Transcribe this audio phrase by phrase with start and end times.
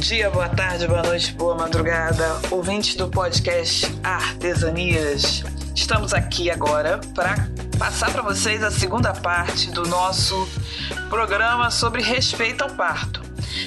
[0.00, 5.44] dia, boa tarde, boa noite, boa madrugada, ouvintes do podcast Artesanias.
[5.76, 7.46] Estamos aqui agora para
[7.78, 10.48] passar para vocês a segunda parte do nosso
[11.10, 13.20] programa sobre respeito ao parto.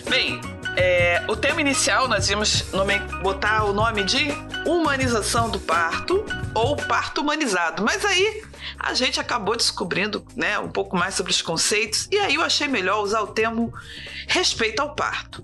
[0.09, 0.41] Bem,
[0.75, 4.29] é, o tema inicial nós íamos nome, botar o nome de
[4.65, 6.25] humanização do parto
[6.55, 8.43] ou parto humanizado, mas aí
[8.79, 12.67] a gente acabou descobrindo né, um pouco mais sobre os conceitos e aí eu achei
[12.67, 13.71] melhor usar o termo
[14.27, 15.43] respeito ao parto.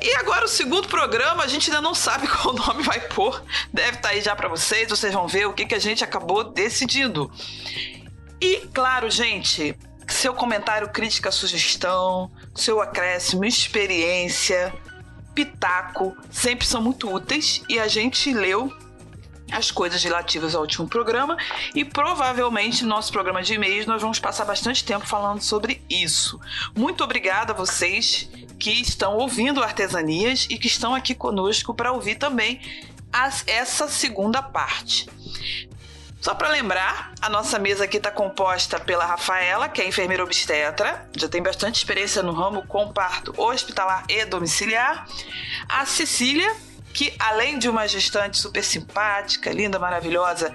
[0.00, 3.42] E agora o segundo programa, a gente ainda não sabe qual nome vai pôr.
[3.72, 6.02] Deve estar tá aí já para vocês, vocês vão ver o que, que a gente
[6.02, 7.30] acabou decidindo.
[8.40, 9.76] E claro, gente,
[10.08, 14.72] seu comentário, crítica, sugestão, seu acréscimo, experiência,
[15.34, 18.72] pitaco, sempre são muito úteis e a gente leu
[19.50, 21.36] as coisas relativas ao último programa
[21.74, 26.40] e provavelmente no nosso programa de e-mails nós vamos passar bastante tempo falando sobre isso.
[26.74, 28.28] Muito obrigada a vocês
[28.58, 32.60] que estão ouvindo Artesanias e que estão aqui conosco para ouvir também
[33.12, 35.08] as, essa segunda parte.
[36.24, 41.06] Só para lembrar, a nossa mesa aqui está composta pela Rafaela, que é enfermeira obstetra,
[41.14, 45.06] já tem bastante experiência no ramo com parto hospitalar e domiciliar.
[45.68, 46.50] A Cecília,
[46.94, 50.54] que além de uma gestante super simpática, linda, maravilhosa,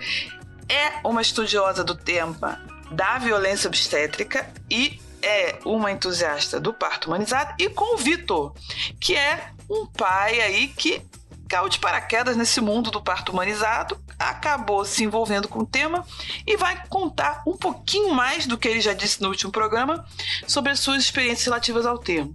[0.69, 7.53] é uma estudiosa do tema da violência obstétrica e é uma entusiasta do parto humanizado,
[7.59, 8.53] e com o Vitor,
[8.99, 11.01] que é um pai aí que
[11.49, 16.05] caiu de paraquedas nesse mundo do parto humanizado, acabou se envolvendo com o tema
[16.45, 20.05] e vai contar um pouquinho mais do que ele já disse no último programa
[20.47, 22.33] sobre as suas experiências relativas ao termo.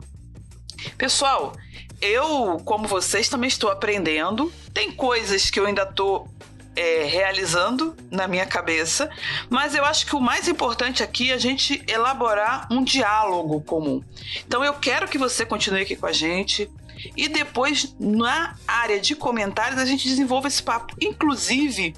[0.99, 1.55] Pessoal,
[2.01, 4.53] eu, como vocês, também estou aprendendo.
[4.73, 6.29] Tem coisas que eu ainda estou
[6.77, 9.09] é, realizando na minha cabeça,
[9.49, 14.03] mas eu acho que o mais importante aqui é a gente elaborar um diálogo comum.
[14.47, 16.71] Então eu quero que você continue aqui com a gente
[17.17, 20.95] e depois na área de comentários a gente desenvolva esse papo.
[21.01, 21.95] Inclusive,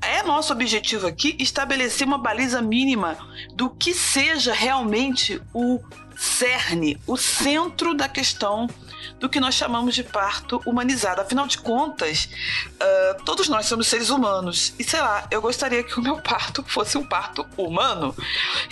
[0.00, 3.16] é nosso objetivo aqui estabelecer uma baliza mínima
[3.54, 5.80] do que seja realmente o
[6.16, 8.68] cerne, o centro da questão
[9.18, 11.20] do que nós chamamos de parto humanizado.
[11.20, 12.28] Afinal de contas,
[12.74, 14.74] uh, todos nós somos seres humanos.
[14.78, 18.14] E sei lá, eu gostaria que o meu parto fosse um parto humano.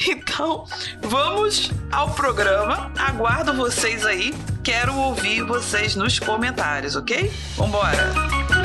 [0.07, 0.65] Então,
[1.03, 2.93] vamos ao programa.
[2.97, 4.35] Aguardo vocês aí.
[4.63, 7.33] Quero ouvir vocês nos comentários, ok?
[7.57, 8.60] Vambora!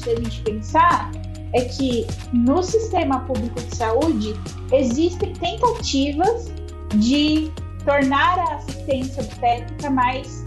[0.00, 1.10] Interessante da gente pensar
[1.52, 4.34] é que no sistema público de saúde
[4.72, 6.50] existem tentativas
[6.96, 7.50] de
[7.84, 10.44] tornar a assistência obstétrica mais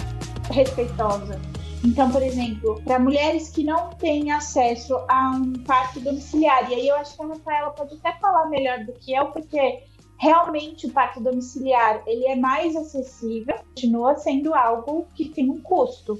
[0.50, 1.40] respeitosa.
[1.84, 6.88] Então, por exemplo, para mulheres que não têm acesso a um parto domiciliar, e aí
[6.88, 9.84] eu acho que a Rafaela pode até falar melhor do que eu, porque
[10.18, 16.18] realmente o parto domiciliar ele é mais acessível, continua sendo algo que tem um custo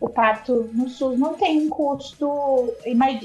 [0.00, 2.72] o parto no SUS não tem um custo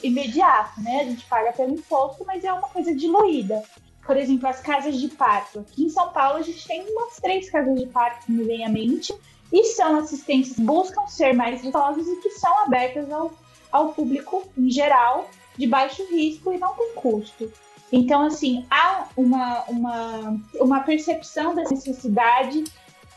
[0.02, 1.02] imediato, né?
[1.02, 3.64] A gente paga pelo imposto, mas é uma coisa diluída.
[4.06, 5.60] Por exemplo, as casas de parto.
[5.60, 8.66] Aqui em São Paulo a gente tem umas três casas de parto que me vem
[8.66, 9.14] à mente
[9.52, 13.32] e são assistências buscam ser mais ricosas e que são abertas ao,
[13.72, 17.52] ao público em geral, de baixo risco e não tem custo.
[17.92, 22.64] Então, assim, há uma, uma, uma percepção da necessidade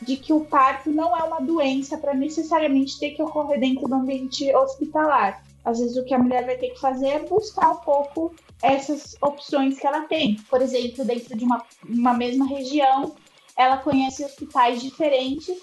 [0.03, 3.95] de que o parto não é uma doença para necessariamente ter que ocorrer dentro do
[3.95, 5.43] ambiente hospitalar.
[5.65, 9.17] Às vezes o que a mulher vai ter que fazer é buscar um pouco essas
[9.21, 10.37] opções que ela tem.
[10.49, 13.15] Por exemplo, dentro de uma, uma mesma região,
[13.57, 15.57] ela conhece hospitais diferentes.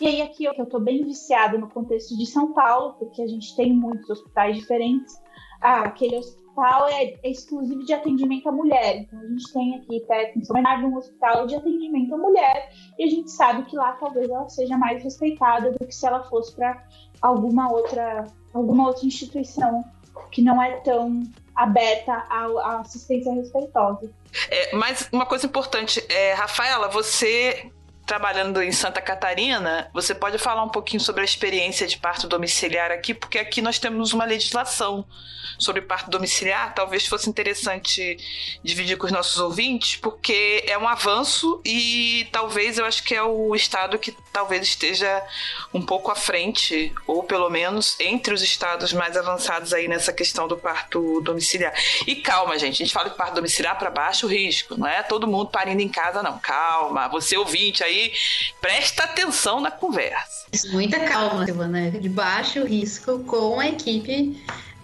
[0.00, 3.54] E aí aqui eu estou bem viciada no contexto de São Paulo, porque a gente
[3.54, 5.14] tem muitos hospitais diferentes.
[5.60, 8.98] Ah, aquele hospital hospital é, exclusivo de atendimento à mulher.
[8.98, 12.72] Então a gente tem aqui perto em São Bernardo um hospital de atendimento à mulher
[12.98, 16.22] e a gente sabe que lá talvez ela seja mais respeitada do que se ela
[16.24, 16.82] fosse para
[17.20, 19.84] alguma outra alguma outra instituição
[20.30, 21.22] que não é tão
[21.56, 24.10] aberta à, assistência respeitosa.
[24.48, 27.70] É, mas uma coisa importante, é, Rafaela, você
[28.06, 32.90] trabalhando em Santa Catarina, você pode falar um pouquinho sobre a experiência de parto domiciliar
[32.90, 35.04] aqui, porque aqui nós temos uma legislação
[35.58, 36.74] sobre parto domiciliar.
[36.74, 38.18] Talvez fosse interessante
[38.62, 43.22] dividir com os nossos ouvintes, porque é um avanço e talvez eu acho que é
[43.22, 45.22] o estado que talvez esteja
[45.72, 50.48] um pouco à frente, ou pelo menos entre os estados mais avançados aí nessa questão
[50.48, 51.72] do parto domiciliar.
[52.06, 55.26] E calma, gente, a gente fala de parto domiciliar para baixo risco, não é todo
[55.26, 56.38] mundo parindo em casa, não.
[56.38, 58.12] Calma, você ouvinte aí aí
[58.60, 60.46] presta atenção na conversa.
[60.70, 61.90] Muita calma, Silvana.
[61.90, 64.36] De baixo risco com a equipe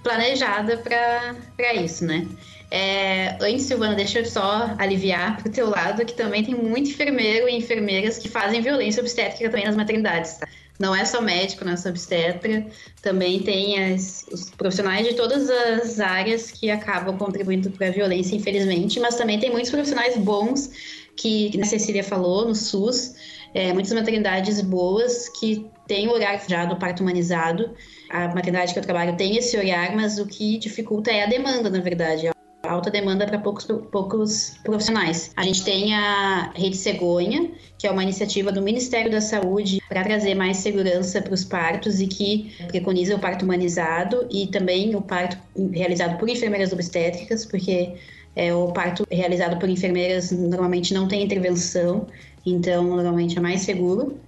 [0.03, 2.27] planejada para isso, né?
[2.71, 7.49] É, antes, Silvana, deixa eu só aliviar pro teu lado que também tem muito enfermeiro
[7.49, 10.47] e enfermeiras que fazem violência obstétrica também nas maternidades, tá?
[10.79, 12.65] Não é só médico, não é só obstetra,
[13.03, 18.35] também tem as, os profissionais de todas as áreas que acabam contribuindo para a violência,
[18.35, 20.71] infelizmente, mas também tem muitos profissionais bons
[21.20, 23.14] que a Cecília falou, no SUS,
[23.52, 27.75] é, muitas maternidades boas que têm o olhar já do parto humanizado.
[28.08, 31.69] A maternidade que eu trabalho tem esse olhar, mas o que dificulta é a demanda,
[31.69, 32.28] na verdade.
[32.28, 32.34] A
[32.72, 35.32] alta demanda para poucos, poucos profissionais.
[35.37, 40.05] A gente tem a Rede Cegonha, que é uma iniciativa do Ministério da Saúde para
[40.05, 45.02] trazer mais segurança para os partos e que preconiza o parto humanizado e também o
[45.02, 45.37] parto
[45.72, 47.94] realizado por enfermeiras obstétricas, porque
[48.35, 52.06] é, o parto realizado por enfermeiras normalmente não tem intervenção,
[52.44, 54.19] então normalmente é mais seguro.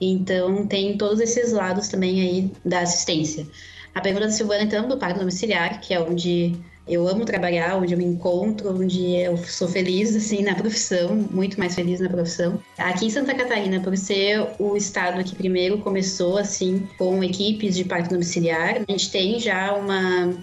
[0.00, 3.46] Então tem todos esses lados também aí da assistência.
[3.94, 6.56] A pergunta da Silvana, então, do parto domiciliar, que é onde
[6.88, 11.58] eu amo trabalhar, onde eu me encontro, onde eu sou feliz, assim, na profissão, muito
[11.58, 12.58] mais feliz na profissão.
[12.78, 17.84] Aqui em Santa Catarina, por ser o estado que primeiro começou, assim, com equipes de
[17.84, 20.34] parto domiciliar, a gente tem já uma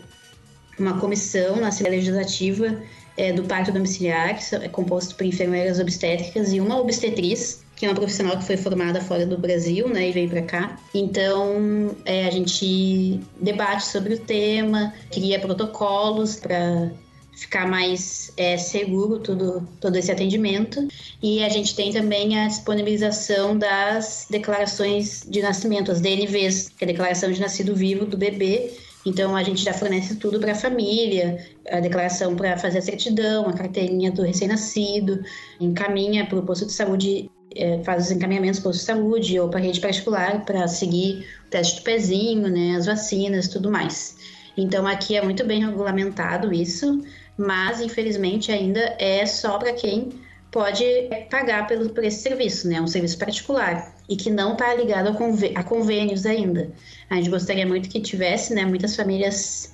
[0.79, 2.81] uma comissão na Assembleia Legislativa
[3.17, 7.89] é, do parto domiciliar, que é composto por enfermeiras obstétricas e uma obstetriz, que é
[7.89, 10.79] uma profissional que foi formada fora do Brasil, né, e veio para cá.
[10.93, 16.91] Então, é, a gente debate sobre o tema, cria protocolos para
[17.39, 20.87] ficar mais é, seguro tudo, todo esse atendimento.
[21.23, 26.87] E a gente tem também a disponibilização das declarações de nascimento, as DNVs, que é
[26.87, 28.73] a declaração de nascido vivo do bebê,
[29.09, 33.49] então a gente já fornece tudo para a família, a declaração para fazer a certidão,
[33.49, 35.23] a carteirinha do recém-nascido,
[35.59, 39.39] encaminha para o posto de saúde, é, faz os encaminhamentos para o posto de saúde
[39.39, 43.71] ou para a rede particular para seguir o teste do pezinho, né, as vacinas, tudo
[43.71, 44.15] mais.
[44.55, 47.01] Então aqui é muito bem regulamentado isso,
[47.35, 50.09] mas infelizmente ainda é só para quem
[50.51, 50.83] pode
[51.29, 52.81] pagar pelo, por esse serviço, né?
[52.81, 56.71] Um serviço particular e que não está ligado a, a, convênios ainda.
[57.09, 58.65] A gente gostaria muito que tivesse, né?
[58.65, 59.73] Muitas famílias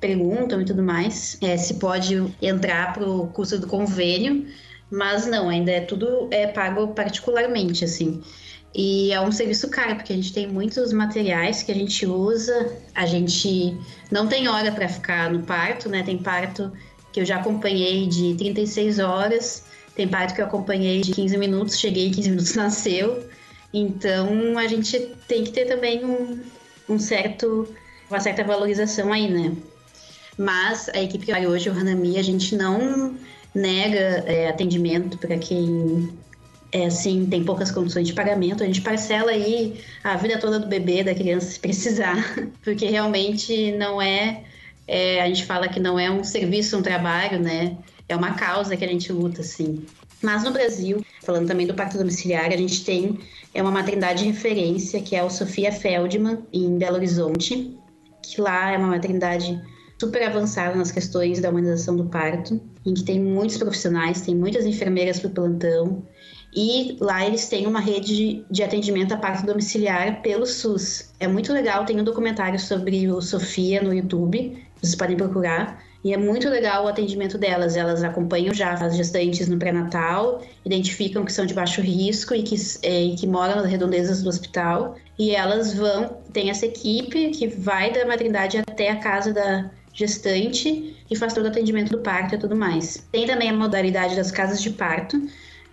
[0.00, 4.46] perguntam e tudo mais é, se pode entrar para o custo do convênio,
[4.90, 8.22] mas não, ainda é tudo é pago particularmente, assim.
[8.74, 12.76] E é um serviço caro, porque a gente tem muitos materiais que a gente usa,
[12.94, 13.74] a gente
[14.10, 16.02] não tem hora para ficar no parto, né?
[16.02, 16.70] Tem parto
[17.10, 19.64] que eu já acompanhei de 36 horas
[19.96, 23.26] tem parto que eu acompanhei de 15 minutos, cheguei em 15 minutos, nasceu.
[23.72, 26.40] Então a gente tem que ter também um,
[26.88, 27.66] um certo,
[28.08, 29.56] uma certa valorização aí, né?
[30.38, 33.16] Mas a equipe que vai hoje, o Hanami, a gente não
[33.54, 36.10] nega é, atendimento para quem
[36.70, 40.66] é assim, tem poucas condições de pagamento, a gente parcela aí a vida toda do
[40.66, 42.16] bebê, da criança, se precisar,
[42.62, 44.42] porque realmente não é,
[44.86, 47.78] é, a gente fala que não é um serviço, um trabalho, né?
[48.08, 49.84] É uma causa que a gente luta, assim.
[50.22, 53.18] Mas no Brasil, falando também do parto domiciliar, a gente tem
[53.54, 57.76] é uma maternidade de referência, que é o Sofia Feldman, em Belo Horizonte,
[58.22, 59.60] que lá é uma maternidade
[59.98, 64.66] super avançada nas questões da humanização do parto, em que tem muitos profissionais, tem muitas
[64.66, 66.02] enfermeiras para o plantão,
[66.54, 71.12] e lá eles têm uma rede de atendimento a parto domiciliar pelo SUS.
[71.20, 75.82] É muito legal, tem um documentário sobre o Sofia no YouTube, vocês podem procurar.
[76.06, 77.74] E é muito legal o atendimento delas.
[77.74, 82.54] Elas acompanham já as gestantes no pré-natal, identificam que são de baixo risco e que,
[82.84, 84.94] é, que moram nas redondezas do hospital.
[85.18, 90.96] E elas vão, tem essa equipe que vai da maternidade até a casa da gestante
[91.10, 93.04] e faz todo o atendimento do parto e tudo mais.
[93.10, 95.20] Tem também a modalidade das casas de parto,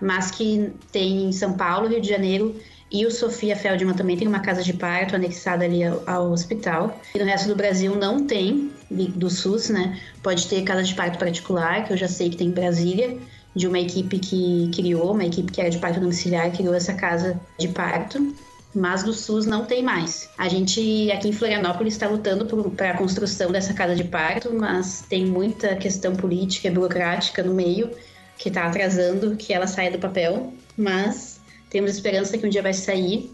[0.01, 2.59] mas que tem em São Paulo, Rio de Janeiro
[2.93, 7.01] e o Sofia Feldman também tem uma casa de parto anexada ali ao, ao, hospital.
[7.15, 8.71] E no resto do Brasil não tem,
[9.15, 10.00] do SUS, né?
[10.21, 13.17] Pode ter casa de parto particular, que eu já sei que tem em Brasília,
[13.55, 17.39] de uma equipe que criou, uma equipe que era de parto domiciliar, criou essa casa
[17.59, 18.35] de parto.
[18.75, 20.27] Mas do SUS não tem mais.
[20.35, 25.05] A gente aqui em Florianópolis está lutando para a construção dessa casa de parto, mas
[25.07, 27.91] tem muita questão política e burocrática no meio
[28.35, 30.51] que está atrasando que ela saia do papel.
[30.75, 33.31] Mas temos esperança que um dia vai sair,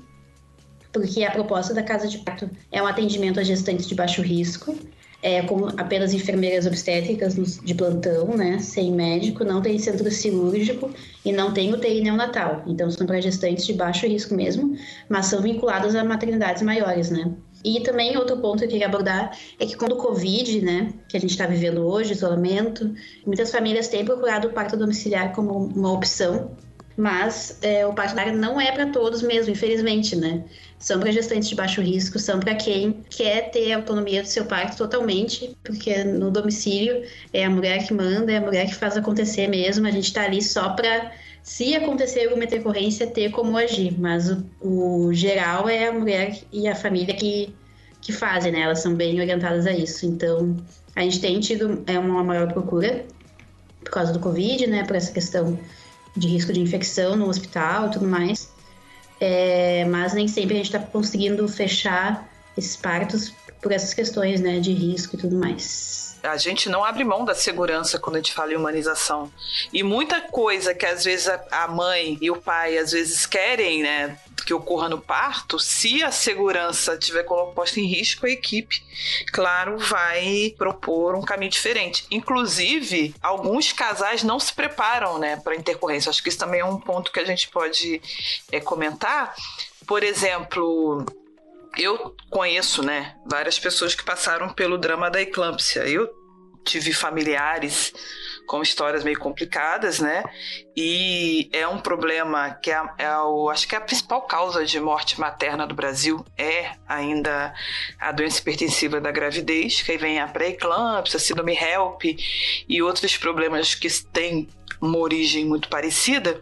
[0.92, 4.78] porque a proposta da casa de parto é um atendimento a gestantes de baixo risco,
[5.22, 10.90] é, com apenas enfermeiras obstétricas de plantão, né, sem médico, não tem centro cirúrgico
[11.26, 12.64] e não tem UTI neonatal.
[12.66, 14.76] Então, são para gestantes de baixo risco mesmo,
[15.10, 17.34] mas são vinculadas a maternidades maiores, né.
[17.64, 21.18] E também outro ponto que eu queria abordar é que quando o Covid, né, que
[21.18, 22.94] a gente está vivendo hoje, isolamento,
[23.26, 26.56] muitas famílias têm procurado o parto domiciliar como uma opção,
[27.00, 30.44] mas é, o parto não é para todos mesmo, infelizmente, né?
[30.78, 34.76] São para gestantes de baixo risco, são para quem quer ter autonomia do seu parto
[34.76, 37.02] totalmente, porque no domicílio
[37.32, 40.24] é a mulher que manda, é a mulher que faz acontecer mesmo, a gente está
[40.24, 45.88] ali só para se acontecer alguma intercorrência, ter como agir, mas o, o, geral é
[45.88, 47.56] a mulher e a família que,
[48.02, 48.60] que fazem, né?
[48.60, 50.06] Elas são bem orientadas a isso.
[50.06, 50.58] Então,
[50.98, 53.06] a gente tem tido é uma maior procura
[53.86, 54.84] por causa do Covid, né?
[54.84, 55.58] Por essa questão
[56.16, 58.50] de risco de infecção no hospital e tudo mais.
[59.20, 64.60] É, mas nem sempre a gente está conseguindo fechar esses partos por essas questões, né?
[64.60, 68.34] De risco e tudo mais a gente não abre mão da segurança quando a gente
[68.34, 69.32] fala em humanização.
[69.72, 74.18] E muita coisa que às vezes a mãe e o pai às vezes querem, né,
[74.50, 78.84] que ocorra no parto, se a segurança tiver posta em risco, a equipe,
[79.32, 82.06] claro, vai propor um caminho diferente.
[82.10, 86.10] Inclusive, alguns casais não se preparam, né, para intercorrência.
[86.10, 88.02] Acho que isso também é um ponto que a gente pode
[88.52, 89.36] é, comentar.
[89.86, 91.06] Por exemplo,
[91.78, 95.88] eu conheço, né, várias pessoas que passaram pelo drama da eclâmpsia.
[95.88, 96.10] Eu
[96.64, 97.94] tive familiares
[98.46, 100.24] com histórias meio complicadas, né?
[100.76, 104.80] E é um problema que é, é o, acho que é a principal causa de
[104.80, 107.54] morte materna do Brasil é ainda
[108.00, 112.18] a doença hipertensiva da gravidez, que aí vem a pré-eclâmpsia, síndrome HELP
[112.68, 114.48] e outros problemas que têm
[114.82, 116.42] uma origem muito parecida.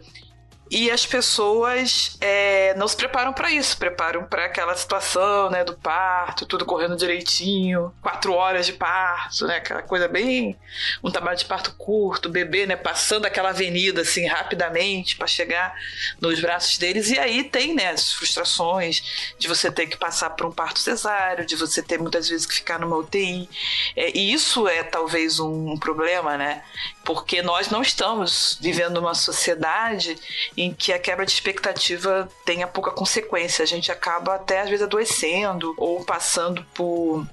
[0.70, 5.74] E as pessoas é, não se preparam para isso, preparam para aquela situação, né, do
[5.74, 10.56] parto, tudo correndo direitinho, quatro horas de parto, né, aquela coisa bem,
[11.02, 15.74] um trabalho de parto curto, bebê, né, passando aquela avenida assim rapidamente para chegar
[16.20, 17.10] nos braços deles.
[17.10, 21.46] E aí tem, né, as frustrações de você ter que passar por um parto cesáreo,
[21.46, 23.48] de você ter muitas vezes que ficar numa UTI.
[23.96, 26.62] É, e isso é talvez um, um problema, né,
[27.08, 30.14] porque nós não estamos vivendo uma sociedade
[30.54, 33.62] em que a quebra de expectativa tenha pouca consequência.
[33.62, 37.26] A gente acaba até às vezes adoecendo ou passando por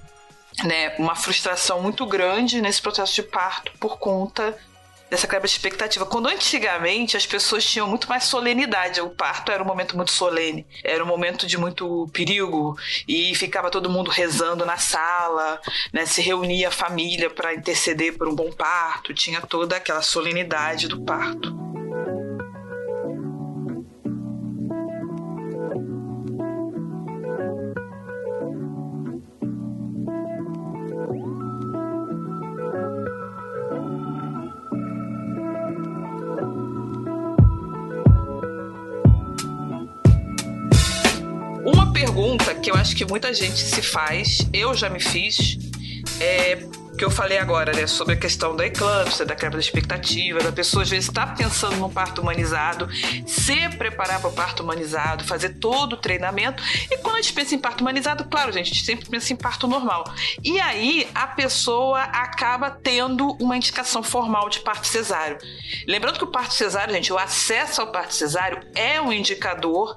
[0.63, 4.57] né, uma frustração muito grande nesse processo de parto por conta
[5.15, 6.05] dessa quebra de expectativa.
[6.05, 10.67] Quando antigamente as pessoas tinham muito mais solenidade, o parto era um momento muito solene,
[10.83, 12.77] era um momento de muito perigo.
[13.07, 15.59] E ficava todo mundo rezando na sala,
[15.93, 20.87] né, se reunia a família para interceder por um bom parto, tinha toda aquela solenidade
[20.87, 21.55] do parto.
[42.05, 45.57] Pergunta que eu acho que muita gente se faz, eu já me fiz,
[46.21, 50.39] é que eu falei agora, né, sobre a questão da eclâmpsia, da quebra da expectativa,
[50.39, 52.87] da pessoa às vezes estar tá pensando num parto humanizado,
[53.27, 56.63] se preparar para o parto humanizado, fazer todo o treinamento.
[56.89, 59.35] E quando a gente pensa em parto humanizado, claro, gente, a gente sempre pensa em
[59.35, 60.05] parto normal.
[60.43, 65.37] E aí a pessoa acaba tendo uma indicação formal de parto cesáreo.
[65.85, 69.95] Lembrando que o parto cesáreo, gente, o acesso ao parto cesáreo é um indicador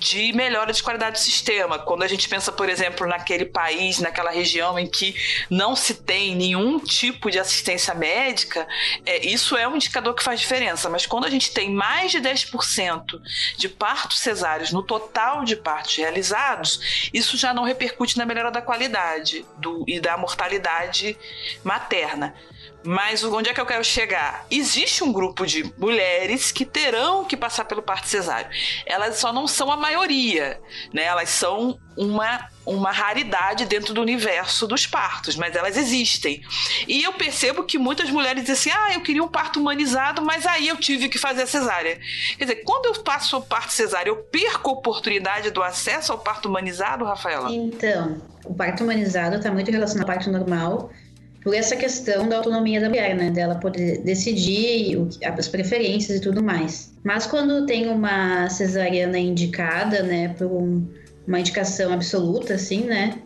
[0.00, 1.78] de melhora de qualidade do sistema.
[1.78, 5.14] Quando a gente pensa, por exemplo, naquele país, naquela região em que
[5.50, 8.66] não se tem nenhum tipo de assistência médica,
[9.04, 10.88] é, isso é um indicador que faz diferença.
[10.88, 13.20] Mas quando a gente tem mais de 10%
[13.56, 18.62] de partos cesáreos no total de partos realizados, isso já não repercute na melhora da
[18.62, 21.16] qualidade do, e da mortalidade
[21.62, 22.34] materna.
[22.82, 24.46] Mas onde é que eu quero chegar?
[24.50, 28.50] Existe um grupo de mulheres que terão que passar pelo parto cesáreo.
[28.86, 30.58] Elas só não são a maioria,
[30.92, 31.04] né?
[31.04, 36.42] Elas são uma, uma raridade dentro do universo dos partos, mas elas existem.
[36.88, 40.46] E eu percebo que muitas mulheres dizem assim: ah, eu queria um parto humanizado, mas
[40.46, 42.00] aí eu tive que fazer a cesárea.
[42.38, 46.18] Quer dizer, quando eu passo o parto cesárea, eu perco a oportunidade do acesso ao
[46.18, 47.50] parto humanizado, Rafaela?
[47.50, 50.90] Então, o parto humanizado está muito relacionado ao parto normal
[51.42, 53.30] por essa questão da autonomia da mulher, né?
[53.30, 56.92] Dela poder decidir o, as preferências e tudo mais.
[57.02, 60.86] Mas quando tem uma cesariana indicada, né, por um,
[61.26, 63.18] uma indicação absoluta, assim, né?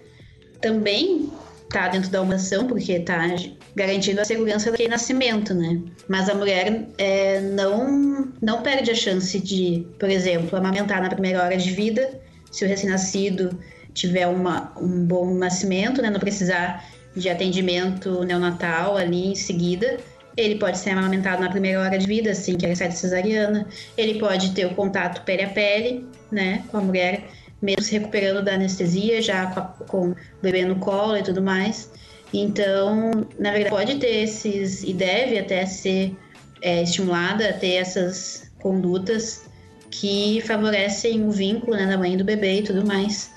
[0.60, 1.30] Também
[1.70, 3.34] tá dentro da humanação, porque tá
[3.74, 5.80] garantindo a segurança daquele nascimento, né?
[6.08, 11.42] Mas a mulher é, não, não perde a chance de, por exemplo, amamentar na primeira
[11.42, 12.20] hora de vida,
[12.52, 13.58] se o recém-nascido
[13.92, 16.10] tiver uma, um bom nascimento, né?
[16.10, 16.84] Não precisar
[17.16, 19.98] de atendimento neonatal ali em seguida.
[20.36, 23.66] Ele pode ser amamentado na primeira hora de vida, assim que é recebe cesariana.
[23.96, 27.24] Ele pode ter o contato pele a pele, né, com a mulher
[27.62, 31.40] mesmo se recuperando da anestesia, já com, a, com o bebê no colo e tudo
[31.40, 31.90] mais.
[32.32, 36.14] Então, na verdade, pode ter esses, e deve até ser
[36.60, 39.44] é, estimulada a ter essas condutas
[39.90, 43.30] que favorecem o vínculo né, da mãe e do bebê e tudo mais.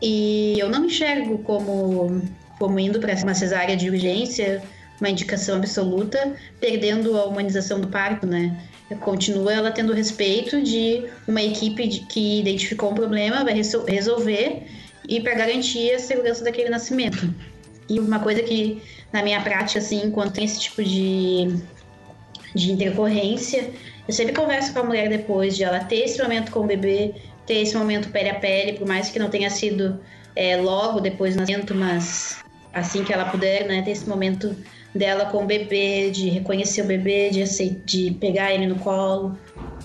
[0.00, 2.22] E eu não enxergo como,
[2.62, 4.62] como indo para uma cesárea de urgência,
[5.00, 8.56] uma indicação absoluta, perdendo a humanização do parto, né?
[9.00, 14.62] continua ela tendo respeito de uma equipe de, que identificou um problema, vai resolver
[15.08, 17.34] e para garantir a segurança daquele nascimento.
[17.88, 18.80] E uma coisa que
[19.12, 21.56] na minha prática, assim, quando tem esse tipo de,
[22.54, 23.70] de intercorrência,
[24.06, 27.12] eu sempre converso com a mulher depois de ela ter esse momento com o bebê,
[27.44, 29.98] ter esse momento pele a pele, por mais que não tenha sido
[30.36, 32.41] é, logo depois do nascimento, mas
[32.72, 34.56] assim que ela puder, né, ter esse momento
[34.94, 37.44] dela com o bebê, de reconhecer o bebê, de,
[37.84, 39.36] de pegar ele no colo.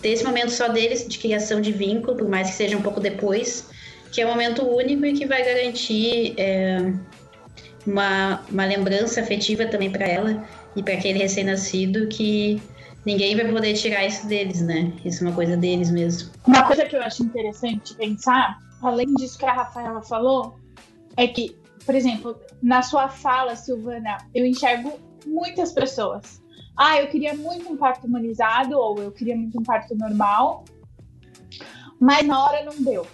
[0.01, 2.99] Ter esse momento só deles de criação de vínculo, por mais que seja um pouco
[2.99, 3.69] depois,
[4.11, 6.93] que é um momento único e que vai garantir é,
[7.85, 10.43] uma, uma lembrança afetiva também para ela
[10.75, 12.61] e para aquele recém-nascido que
[13.05, 14.91] ninguém vai poder tirar isso deles, né?
[15.05, 16.29] Isso é uma coisa deles mesmo.
[16.45, 20.59] Uma coisa que eu acho interessante pensar, além disso que a Rafaela falou,
[21.15, 21.55] é que
[21.87, 26.43] por exemplo, na sua fala, Silvana, eu enxergo muitas pessoas.
[26.75, 30.65] Ah, eu queria muito um parto humanizado, ou eu queria muito um parto normal,
[31.97, 33.07] mas na hora não deu.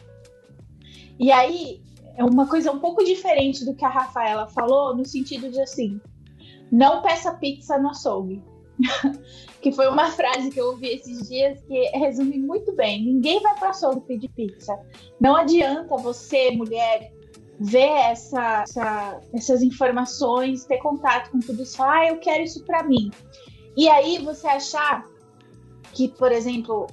[1.20, 1.84] E aí,
[2.18, 6.02] é uma coisa um pouco diferente do que a Rafaela falou, no sentido de assim,
[6.72, 8.42] não peça pizza no açougue.
[9.62, 13.06] que foi uma frase que eu ouvi esses dias que resume muito bem.
[13.06, 14.76] Ninguém vai para açougue pedir pizza.
[15.22, 17.14] Não adianta você, mulher,
[17.64, 22.64] ver essa, essa, essas informações, ter contato com tudo isso, falar, ah, eu quero isso
[22.66, 23.10] para mim.
[23.78, 25.06] E aí você achar
[25.94, 26.88] que, por exemplo,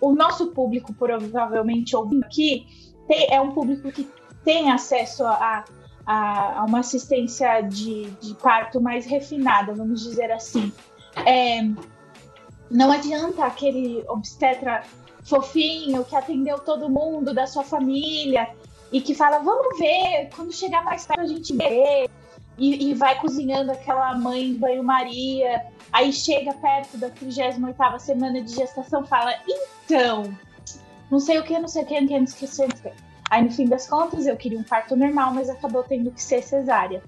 [0.00, 2.66] o nosso público, provavelmente ouvindo aqui,
[3.06, 4.08] tem, é um público que
[4.44, 5.64] tem acesso a,
[6.04, 10.72] a, a uma assistência de, de, parto mais refinada, vamos dizer assim.
[11.24, 11.62] É,
[12.68, 14.82] não adianta aquele obstetra
[15.22, 18.48] fofinho que atendeu todo mundo da sua família
[18.92, 22.08] e que fala, vamos ver, quando chegar mais tarde a gente vê.
[22.58, 25.66] E, e vai cozinhando aquela mãe banho-maria.
[25.92, 30.34] Aí chega perto da 38 semana de gestação fala, então,
[31.10, 32.92] não sei o que, não sei o que, não sei o que,
[33.28, 36.42] Aí no fim das contas eu queria um parto normal, mas acabou tendo que ser
[36.42, 37.02] cesárea.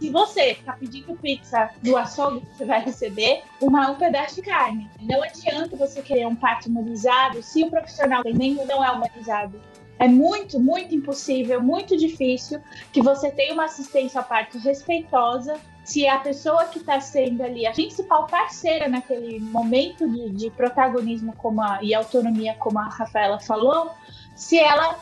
[0.00, 4.90] E você tá pedindo pizza do açougue, você vai receber uma, um pedaço de carne.
[5.00, 9.60] Não adianta você querer um parto humanizado se o profissional nem não é humanizado.
[10.00, 12.58] É muito, muito impossível, muito difícil
[12.90, 15.60] que você tenha uma assistência ao parto respeitosa.
[15.84, 21.34] Se a pessoa que está sendo ali a principal parceira naquele momento de, de protagonismo
[21.36, 23.90] como a, e autonomia, como a Rafaela falou,
[24.34, 24.98] se ela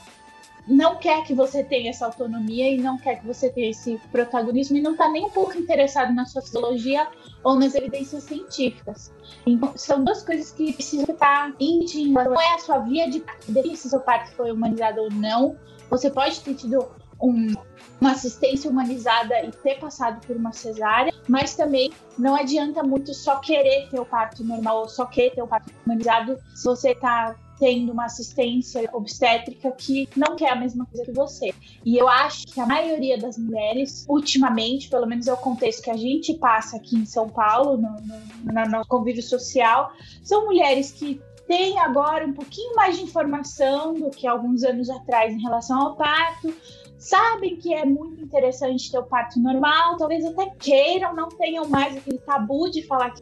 [0.68, 4.76] não quer que você tenha essa autonomia e não quer que você tenha esse protagonismo
[4.76, 7.08] e não está nem um pouco interessado na sua fisiologia
[7.42, 9.12] ou nas evidências científicas.
[9.46, 12.26] Então, são duas coisas que precisam estar íntimas.
[12.26, 15.56] Não é a sua via de definir se seu parto foi humanizado ou não.
[15.88, 16.86] Você pode ter tido
[17.20, 17.54] um,
[18.00, 23.36] uma assistência humanizada e ter passado por uma cesárea, mas também não adianta muito só
[23.36, 27.34] querer ter o parto normal ou só querer ter o parto humanizado se você está
[27.58, 31.54] tendo uma assistência obstétrica que não quer a mesma coisa que você.
[31.84, 35.90] E eu acho que a maioria das mulheres, ultimamente, pelo menos é o contexto que
[35.90, 39.92] a gente passa aqui em São Paulo, no, no, no nosso convívio social,
[40.22, 45.32] são mulheres que têm agora um pouquinho mais de informação do que alguns anos atrás
[45.32, 46.54] em relação ao parto,
[46.98, 51.96] sabem que é muito interessante ter o parto normal, talvez até queiram, não tenham mais
[51.96, 53.14] aquele tabu de falar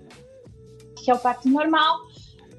[0.96, 2.00] que é o parto normal,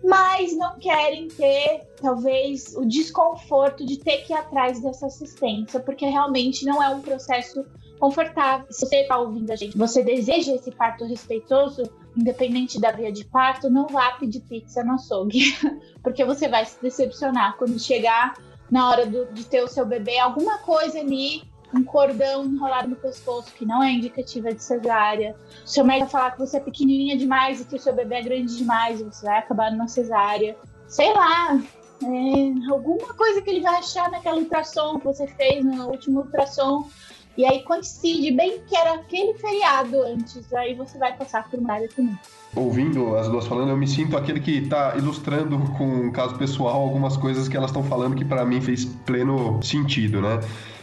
[0.03, 6.05] mas não querem ter, talvez, o desconforto de ter que ir atrás dessa assistência, porque
[6.05, 7.65] realmente não é um processo
[7.99, 8.67] confortável.
[8.69, 11.83] Se você está ouvindo a gente, você deseja esse parto respeitoso,
[12.15, 15.55] independente da via de parto, não vá pedir pizza no açougue,
[16.03, 18.35] porque você vai se decepcionar quando chegar
[18.69, 22.95] na hora do, de ter o seu bebê, alguma coisa ali um cordão enrolado no
[22.95, 25.35] pescoço, que não é indicativa de cesárea.
[25.65, 28.15] O seu médico vai falar que você é pequenininha demais e que o seu bebê
[28.15, 30.55] é grande demais e você vai acabar numa cesárea.
[30.87, 31.59] Sei lá,
[32.03, 36.87] é, alguma coisa que ele vai achar naquela ultrassom que você fez no último ultrassom
[37.35, 41.89] E aí coincide bem que era aquele feriado antes, aí você vai passar por Maria
[41.95, 42.17] também.
[42.55, 46.81] Ouvindo as duas falando, eu me sinto aquele que está ilustrando com um caso pessoal
[46.81, 50.39] algumas coisas que elas estão falando que para mim fez pleno sentido, né?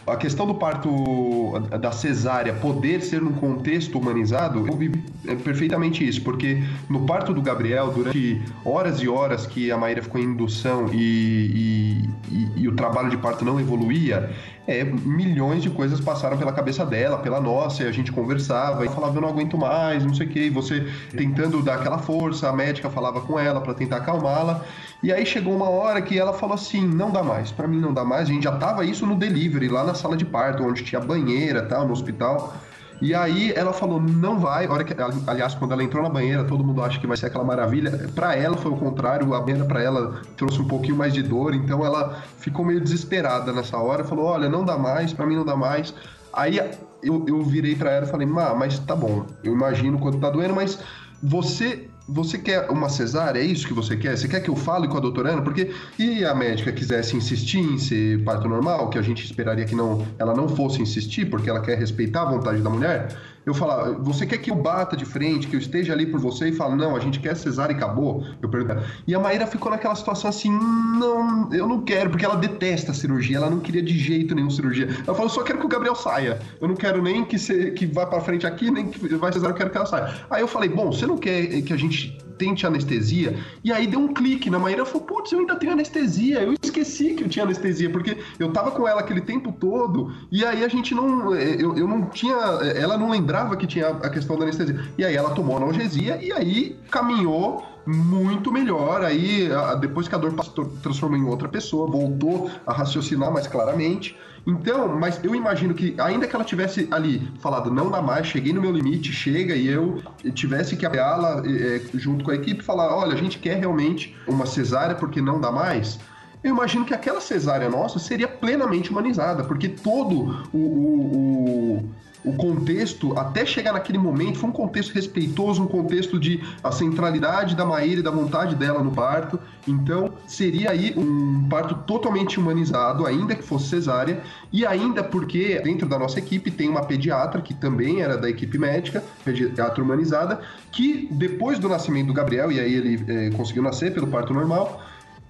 [0.07, 4.91] A questão do parto da cesárea poder ser num contexto humanizado, eu vi
[5.27, 10.03] é, perfeitamente isso, porque no parto do Gabriel, durante horas e horas que a Maíra
[10.03, 14.31] ficou em indução e, e, e, e o trabalho de parto não evoluía,
[14.67, 18.89] é, milhões de coisas passaram pela cabeça dela, pela nossa, e a gente conversava e
[18.89, 22.49] falava, eu não aguento mais, não sei o que, e você tentando dar aquela força,
[22.49, 24.63] a médica falava com ela para tentar acalmá-la.
[25.03, 27.93] E aí chegou uma hora que ela falou assim: não dá mais, para mim não
[27.93, 28.29] dá mais.
[28.29, 31.61] A gente já tava isso no delivery, lá na sala de parto, onde tinha banheira
[31.63, 32.55] tal, no hospital.
[33.01, 34.67] E aí ela falou, não vai.
[34.67, 34.95] Hora que,
[35.27, 38.09] aliás, quando ela entrou na banheira, todo mundo acha que vai ser aquela maravilha.
[38.15, 41.53] Para ela foi o contrário, a banheira para ela trouxe um pouquinho mais de dor,
[41.53, 45.45] então ela ficou meio desesperada nessa hora, falou: "Olha, não dá mais, para mim não
[45.45, 45.93] dá mais".
[46.31, 46.57] Aí
[47.03, 49.25] eu, eu virei para ela e falei: "Má, mas tá bom.
[49.43, 50.79] Eu imagino quanto tá doendo, mas
[51.21, 53.39] você você quer uma cesárea?
[53.39, 54.15] É isso que você quer?
[54.17, 55.41] Você quer que eu fale com a doutora Ana?
[55.41, 59.75] Porque e a médica quisesse insistir em ser parto normal, que a gente esperaria que
[59.75, 63.91] não, ela não fosse insistir, porque ela quer respeitar a vontade da mulher, eu falar,
[63.99, 66.75] você quer que eu bata de frente, que eu esteja ali por você e falo,
[66.75, 68.25] não, a gente quer cesárea e acabou?
[68.41, 68.81] Eu pergunto.
[69.05, 72.93] E a Maíra ficou naquela situação assim, não, eu não quero, porque ela detesta a
[72.93, 74.87] cirurgia, ela não queria de jeito nenhum cirurgia.
[75.05, 76.39] Ela falou, só quero que o Gabriel saia.
[76.59, 79.53] Eu não quero nem que, você, que vá para frente aqui, nem que vai cesárea,
[79.53, 80.13] eu quero que ela saia.
[80.29, 83.37] Aí eu falei, bom, você não quer que a gente tente anestesia?
[83.63, 86.41] E aí deu um clique na Maíra, falou, putz, eu ainda tenho anestesia.
[86.41, 90.45] Eu esqueci que eu tinha anestesia, porque eu tava com ela aquele tempo todo, e
[90.45, 94.37] aí a gente não, eu, eu não tinha, ela não lembrava que tinha a questão
[94.37, 94.79] da anestesia.
[94.97, 99.03] E aí ela tomou analgesia e aí caminhou muito melhor.
[99.03, 100.33] Aí, depois que a dor
[100.81, 104.17] transformou em outra pessoa, voltou a raciocinar mais claramente.
[104.47, 108.53] Então, mas eu imagino que, ainda que ela tivesse ali falado, não dá mais, cheguei
[108.53, 110.03] no meu limite, chega, e eu
[110.33, 114.45] tivesse que apoiá-la é, junto com a equipe falar: olha, a gente quer realmente uma
[114.45, 115.99] cesárea porque não dá mais
[116.45, 121.79] eu imagino que aquela cesárea nossa seria plenamente humanizada, porque todo o, o,
[122.23, 126.71] o, o contexto, até chegar naquele momento, foi um contexto respeitoso, um contexto de a
[126.71, 129.39] centralidade da Maíra e da vontade dela no parto.
[129.67, 134.21] Então, seria aí um parto totalmente humanizado, ainda que fosse cesárea,
[134.53, 138.59] e ainda porque dentro da nossa equipe tem uma pediatra, que também era da equipe
[138.59, 143.91] médica, pediatra humanizada, que depois do nascimento do Gabriel, e aí ele é, conseguiu nascer
[143.91, 144.79] pelo parto normal,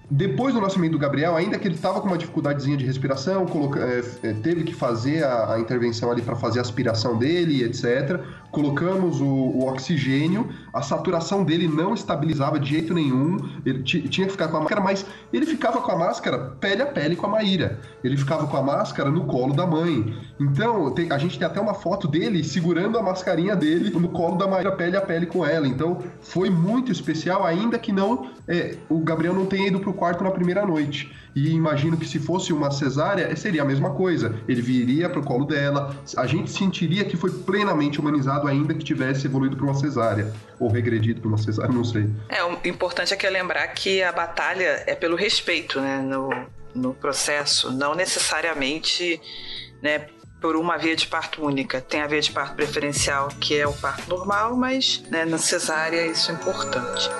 [0.08, 3.80] depois do nascimento do Gabriel, ainda que ele estava com uma dificuldadezinha de respiração, coloca,
[3.80, 8.20] é, é, teve que fazer a, a intervenção ali para fazer a aspiração dele, etc.
[8.56, 14.32] Colocamos o, o, oxigênio, a saturação dele não estabilizava de jeito nenhum, ele tinha que
[14.32, 17.28] ficar com a máscara, mas ele ficava com a máscara pele a pele com a
[17.28, 17.78] Maíra.
[18.02, 20.16] Ele ficava com a máscara no colo da mãe.
[20.40, 24.36] Então, tem, a gente tem até uma foto dele segurando a mascarinha dele no colo
[24.36, 25.68] da Maíra pele a pele com ela.
[25.68, 29.92] Então, foi muito especial, ainda que não é, o Gabriel não tenha ido para o
[29.92, 31.14] quarto na primeira noite.
[31.36, 34.34] E imagino que se fosse uma cesárea, seria a mesma coisa.
[34.48, 38.82] Ele viria para o colo dela, a gente sentiria que foi plenamente humanizado, ainda que
[38.82, 42.08] tivesse evoluído para uma cesárea, ou regredido para uma cesárea, não sei.
[42.30, 46.30] É, o importante é que é lembrar que a batalha é pelo respeito, né, no,
[46.74, 49.20] no processo, não necessariamente,
[49.82, 50.06] né,
[50.40, 51.82] por uma via de parto única.
[51.82, 56.06] Tem a via de parto preferencial, que é o parto normal, mas né, na cesárea
[56.06, 57.10] isso é importante.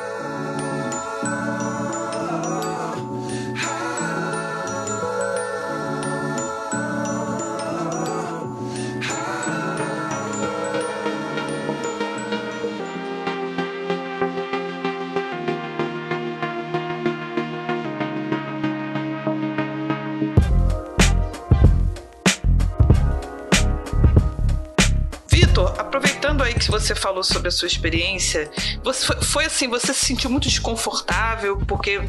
[26.58, 28.50] Que você falou sobre a sua experiência,
[28.82, 32.00] você foi, foi assim, você se sentiu muito desconfortável porque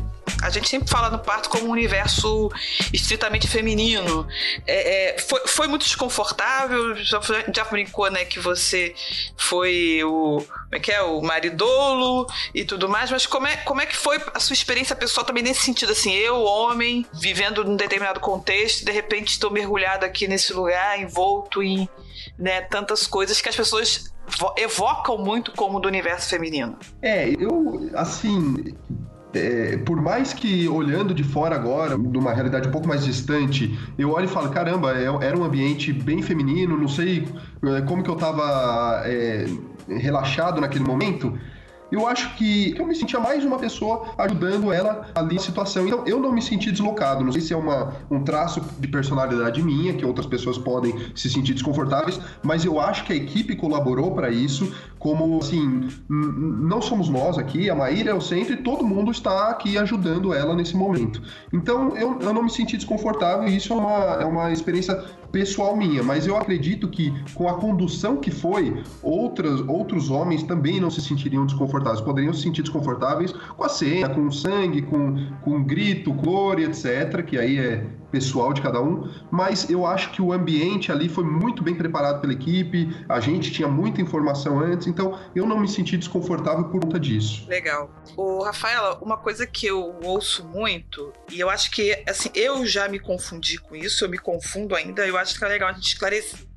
[0.42, 2.52] a gente sempre fala no parto como um universo
[2.94, 4.28] estritamente feminino.
[4.66, 6.96] É, é, foi, foi, muito desconfortável.
[6.96, 7.20] Já,
[7.54, 8.94] já, brincou, né, que você
[9.36, 13.10] foi o, como é que é, o maridolo e tudo mais.
[13.10, 16.14] Mas como é, como é que foi a sua experiência pessoal também nesse sentido, assim,
[16.14, 21.90] eu, homem, vivendo num determinado contexto, de repente estou mergulhado aqui nesse lugar, envolto em
[22.38, 24.12] né, tantas coisas que as pessoas
[24.58, 26.78] evocam muito como do universo feminino.
[27.02, 28.76] É, eu, assim,
[29.34, 34.12] é, por mais que olhando de fora agora, numa realidade um pouco mais distante, eu
[34.12, 37.28] olho e falo, caramba, é, era um ambiente bem feminino, não sei
[37.64, 39.46] é, como que eu tava é,
[39.88, 41.38] relaxado naquele momento.
[41.92, 45.88] Eu acho que eu me sentia mais uma pessoa ajudando ela ali na situação.
[45.88, 47.24] Então, eu não me senti deslocado.
[47.24, 51.30] Não sei se é uma, um traço de personalidade minha, que outras pessoas podem se
[51.30, 54.74] sentir desconfortáveis, mas eu acho que a equipe colaborou para isso.
[55.00, 59.50] Como assim, não somos nós aqui, a Maíra é o centro e todo mundo está
[59.50, 61.22] aqui ajudando ela nesse momento.
[61.54, 65.76] Então, eu, eu não me senti desconfortável e isso é uma, é uma experiência pessoal
[65.76, 70.90] minha, mas eu acredito que com a condução que foi, outras, outros homens também não
[70.90, 75.64] se sentiriam desconfortáveis, poderiam se sentir desconfortáveis com a cena, com o sangue, com, com
[75.64, 80.32] grito, cor, etc., que aí é pessoal de cada um, mas eu acho que o
[80.32, 85.20] ambiente ali foi muito bem preparado pela equipe, a gente tinha muita informação antes, então
[85.36, 87.46] eu não me senti desconfortável por conta disso.
[87.48, 87.90] Legal.
[88.16, 92.88] O Rafaela, uma coisa que eu ouço muito, e eu acho que, assim, eu já
[92.88, 95.88] me confundi com isso, eu me confundo ainda, eu acho que é legal a gente
[95.88, 96.48] esclarecer.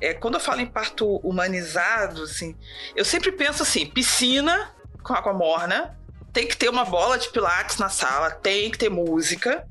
[0.00, 2.56] É, quando eu falo em parto humanizado, assim,
[2.94, 5.98] eu sempre penso assim, piscina com água morna,
[6.32, 9.66] tem que ter uma bola de pilates na sala, tem que ter música,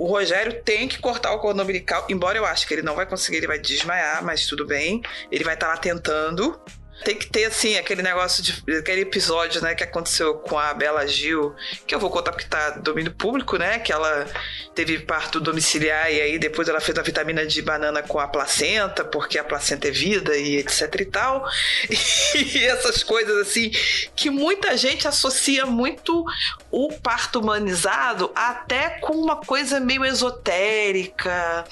[0.00, 3.04] o Rogério tem que cortar o cordão umbilical, embora eu acho que ele não vai
[3.04, 5.02] conseguir, ele vai desmaiar, mas tudo bem.
[5.30, 6.58] Ele vai estar tá lá tentando.
[7.04, 8.76] Tem que ter, assim, aquele negócio de.
[8.76, 11.54] aquele episódio, né, que aconteceu com a Bela Gil,
[11.86, 13.78] que eu vou contar porque tá domínio público, né?
[13.78, 14.26] Que ela
[14.74, 19.04] teve parto domiciliar e aí depois ela fez a vitamina de banana com a placenta,
[19.04, 21.44] porque a placenta é vida e etc e tal.
[22.32, 23.70] E essas coisas, assim,
[24.14, 26.24] que muita gente associa muito
[26.70, 31.64] o parto humanizado até com uma coisa meio esotérica,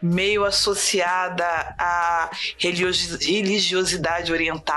[0.00, 1.44] meio associada
[1.78, 4.73] à religiosidade oriental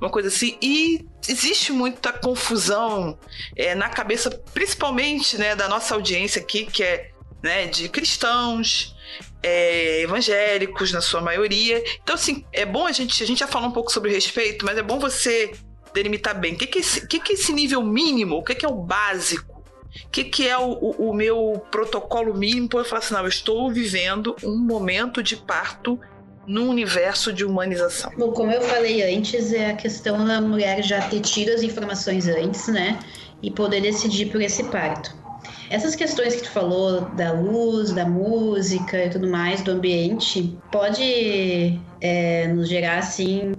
[0.00, 0.56] uma coisa assim.
[0.60, 3.18] E existe muita confusão
[3.56, 7.10] é, na cabeça, principalmente né, da nossa audiência aqui, que é
[7.42, 8.96] né, de cristãos,
[9.42, 11.82] é, evangélicos na sua maioria.
[12.02, 13.22] Então, assim, é bom a gente.
[13.22, 15.52] A gente já falou um pouco sobre respeito, mas é bom você
[15.94, 16.54] delimitar bem.
[16.54, 18.36] O que, que, é, esse, que, que é esse nível mínimo?
[18.36, 19.58] O que, que é o básico?
[20.06, 23.22] O que, que é o, o, o meu protocolo mínimo para eu falar assim, não,
[23.22, 25.98] eu estou vivendo um momento de parto
[26.48, 28.10] no universo de humanização?
[28.16, 32.26] Bom, como eu falei antes, é a questão da mulher já ter tido as informações
[32.26, 32.98] antes, né?
[33.42, 35.14] E poder decidir por esse parto.
[35.70, 41.78] Essas questões que tu falou da luz, da música e tudo mais, do ambiente, pode
[42.00, 43.52] é, nos gerar, assim,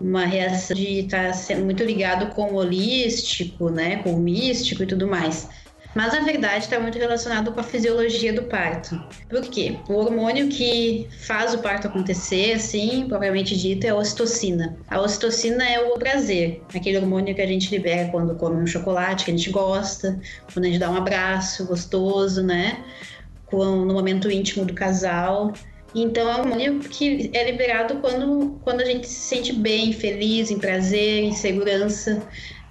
[0.00, 3.96] uma reação de estar tá sendo muito ligado com o holístico, né?
[3.96, 5.48] Com o místico e tudo mais.
[5.94, 9.00] Mas na verdade está muito relacionado com a fisiologia do parto.
[9.28, 9.76] Por quê?
[9.88, 14.76] O hormônio que faz o parto acontecer, assim, propriamente dito, é a ocitocina.
[14.88, 19.24] A ocitocina é o prazer, aquele hormônio que a gente libera quando come um chocolate
[19.24, 20.18] que a gente gosta,
[20.52, 22.84] quando a gente dá um abraço gostoso, né?
[23.52, 25.52] No momento íntimo do casal.
[25.94, 30.50] Então é um hormônio que é liberado quando, quando a gente se sente bem, feliz,
[30.50, 32.20] em prazer, em segurança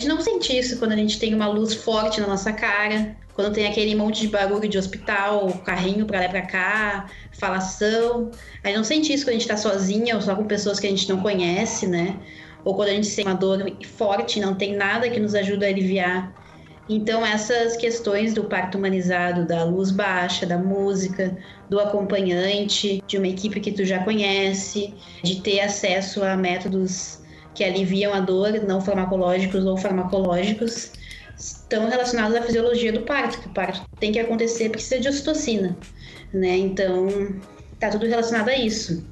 [0.04, 3.54] gente não sente isso quando a gente tem uma luz forte na nossa cara, quando
[3.54, 8.30] tem aquele monte de barulho de hospital, carrinho para lá e pra cá, falação.
[8.64, 10.88] A gente não sente isso quando a gente tá sozinha ou só com pessoas que
[10.88, 12.20] a gente não conhece, né?
[12.66, 13.66] Ou quando a gente sente uma dor
[13.98, 16.34] forte, não tem nada que nos ajude a aliviar.
[16.90, 21.38] Então, essas questões do parto humanizado, da luz baixa, da música,
[21.70, 27.23] do acompanhante, de uma equipe que tu já conhece, de ter acesso a métodos
[27.54, 30.92] que aliviam a dor, não farmacológicos ou farmacológicos,
[31.38, 35.78] estão relacionados à fisiologia do parto, que o parto tem que acontecer, precisa de ocitocina,
[36.34, 36.58] né?
[36.58, 37.08] Então,
[37.80, 39.06] tá tudo relacionado a isso.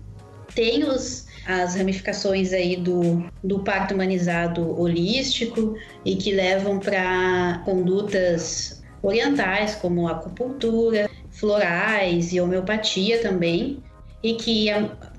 [0.55, 5.75] Tem os, as ramificações aí do, do parto humanizado holístico
[6.05, 13.81] e que levam para condutas orientais, como acupuntura, florais e homeopatia também,
[14.21, 14.67] e que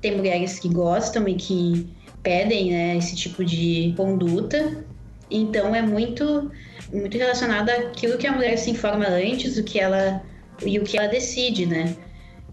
[0.00, 1.90] tem mulheres que gostam e que
[2.22, 4.84] pedem né, esse tipo de conduta.
[5.30, 6.50] Então é muito
[6.92, 10.22] muito relacionado àquilo que a mulher se informa antes, o que ela
[10.64, 11.96] e o que ela decide, né?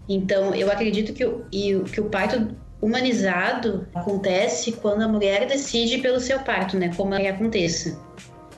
[0.08, 1.44] Então eu acredito que o,
[1.84, 6.90] que o parto humanizado acontece quando a mulher decide pelo seu parto, né?
[6.96, 7.98] Como ele aconteça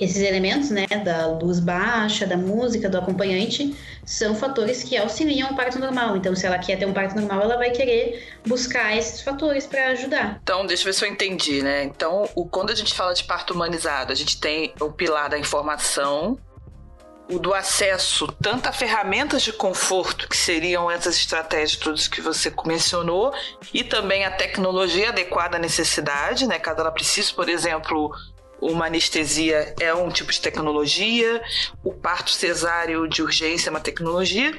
[0.02, 5.56] esses elementos, né, da luz baixa, da música, do acompanhante, são fatores que auxiliam o
[5.56, 6.16] parto normal.
[6.16, 9.88] Então, se ela quer ter um parto normal, ela vai querer buscar esses fatores para
[9.88, 10.40] ajudar.
[10.42, 11.84] Então, deixa eu ver se eu entendi, né?
[11.84, 15.38] Então, o, quando a gente fala de parto humanizado, a gente tem o pilar da
[15.38, 16.36] informação,
[17.30, 22.52] o do acesso tanto a ferramentas de conforto, que seriam essas estratégias todas que você
[22.66, 23.32] mencionou,
[23.72, 26.58] e também a tecnologia adequada à necessidade, né?
[26.58, 28.12] Caso ela precise, por exemplo,
[28.62, 31.42] uma anestesia é um tipo de tecnologia,
[31.82, 34.56] o parto cesáreo de urgência é uma tecnologia,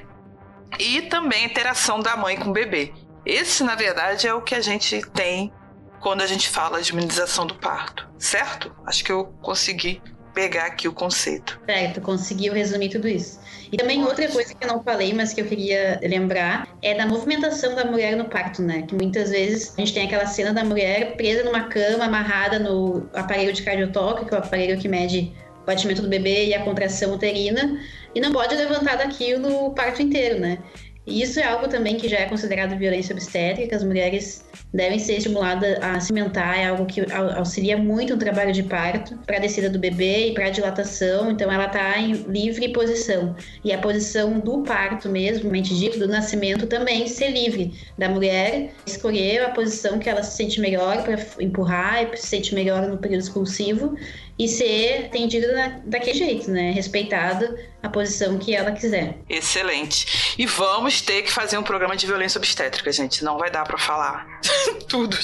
[0.77, 2.93] e também a interação da mãe com o bebê.
[3.25, 5.53] Esse, na verdade, é o que a gente tem
[6.01, 8.75] quando a gente fala de minimização do parto, certo?
[8.85, 10.01] Acho que eu consegui
[10.33, 11.59] pegar aqui o conceito.
[11.65, 13.39] Certo, conseguiu resumir tudo isso.
[13.71, 17.05] E também outra coisa que eu não falei, mas que eu queria lembrar, é da
[17.05, 18.83] movimentação da mulher no parto, né?
[18.83, 23.09] Que muitas vezes a gente tem aquela cena da mulher presa numa cama, amarrada no
[23.13, 26.63] aparelho de cardiotoque, que é o aparelho que mede o batimento do bebê e a
[26.63, 27.79] contração uterina,
[28.13, 30.59] e não pode levantar daquilo o parto inteiro, né?
[31.05, 33.75] Isso é algo também que já é considerado violência obstétrica.
[33.75, 37.01] As mulheres devem ser estimuladas a cimentar, é algo que
[37.35, 41.29] auxilia muito no trabalho de parto, para a descida do bebê e para a dilatação.
[41.29, 43.35] Então, ela está em livre posição.
[43.63, 48.71] E a posição do parto mesmo, mente dito, do nascimento também ser livre da mulher
[48.87, 52.97] escolher a posição que ela se sente melhor para empurrar e se sente melhor no
[52.97, 53.97] período expulsivo
[54.37, 56.71] e ser atendida daquele jeito, né?
[56.71, 59.17] Respeitado a posição que ela quiser.
[59.29, 60.35] Excelente.
[60.37, 63.23] E vamos ter que fazer um programa de violência obstétrica, gente.
[63.23, 64.25] Não vai dar para falar
[64.87, 65.17] tudo.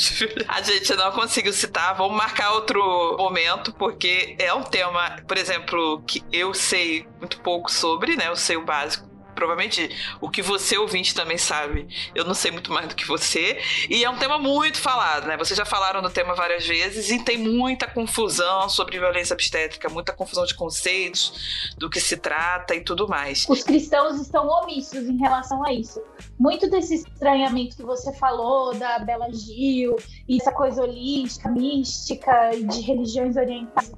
[0.48, 1.96] A gente não conseguiu citar.
[1.96, 2.82] Vamos marcar outro
[3.18, 8.28] momento, porque é um tema, por exemplo, que eu sei muito pouco sobre, né?
[8.28, 9.09] Eu sei o básico
[9.40, 11.88] provavelmente o que você ouvinte também sabe.
[12.14, 13.58] Eu não sei muito mais do que você.
[13.90, 15.38] E é um tema muito falado, né?
[15.38, 20.12] Vocês já falaram do tema várias vezes e tem muita confusão sobre violência obstétrica, muita
[20.12, 23.46] confusão de conceitos, do que se trata e tudo mais.
[23.48, 26.02] Os cristãos estão omissos em relação a isso.
[26.38, 29.96] Muito desse estranhamento que você falou da Bela Gil
[30.28, 33.92] e essa coisa holística, mística e de religiões orientais,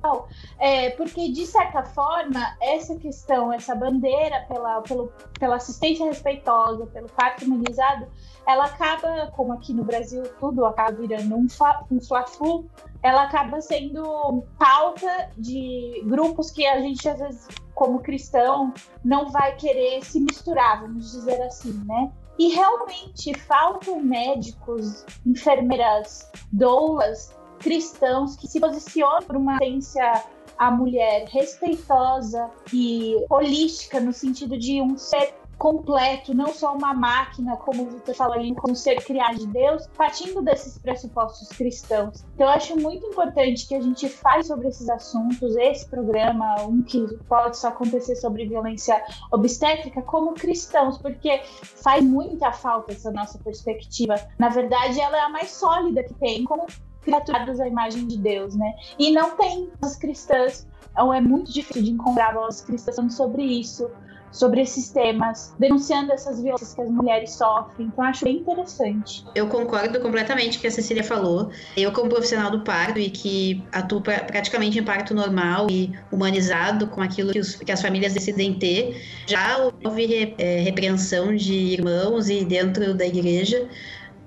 [0.60, 7.10] é porque de certa forma essa questão, essa bandeira pela, pelo pela assistência respeitosa, pelo
[7.10, 8.06] parto humanizado,
[8.48, 11.48] ela acaba, como aqui no Brasil tudo acaba virando um,
[11.90, 12.70] um fla-flu,
[13.02, 18.72] ela acaba sendo pauta de grupos que a gente às vezes, como cristão,
[19.04, 22.12] não vai querer se misturar, vamos dizer assim, né?
[22.38, 30.24] E realmente faltam médicos, enfermeiras, doulas, cristãos que se posicionam por uma assistência
[30.62, 37.58] a mulher respeitosa e holística no sentido de um ser completo, não só uma máquina,
[37.58, 42.24] como você fala ali, como um ser criado de Deus, partindo desses pressupostos cristãos.
[42.36, 46.84] Então, eu acho muito importante que a gente fale sobre esses assuntos, esse programa, um
[46.84, 53.40] que pode só acontecer sobre violência obstétrica, como cristãos, porque faz muita falta essa nossa
[53.40, 54.14] perspectiva.
[54.38, 56.68] Na verdade, ela é a mais sólida que tem, como
[57.02, 58.74] criaturadas à imagem de Deus, né?
[58.98, 63.90] E não tem as cristãs, então é muito difícil de encontrar vozes cristãs sobre isso,
[64.32, 67.88] sobre esses temas, denunciando essas violências que as mulheres sofrem.
[67.88, 69.26] Então, acho bem interessante.
[69.36, 71.50] Eu concordo completamente com o que a Cecília falou.
[71.76, 76.88] Eu, como profissional do parto e que atuo pra, praticamente em parto normal e humanizado
[76.88, 82.30] com aquilo que, os, que as famílias decidem ter, já houve é, repreensão de irmãos
[82.30, 83.68] e dentro da igreja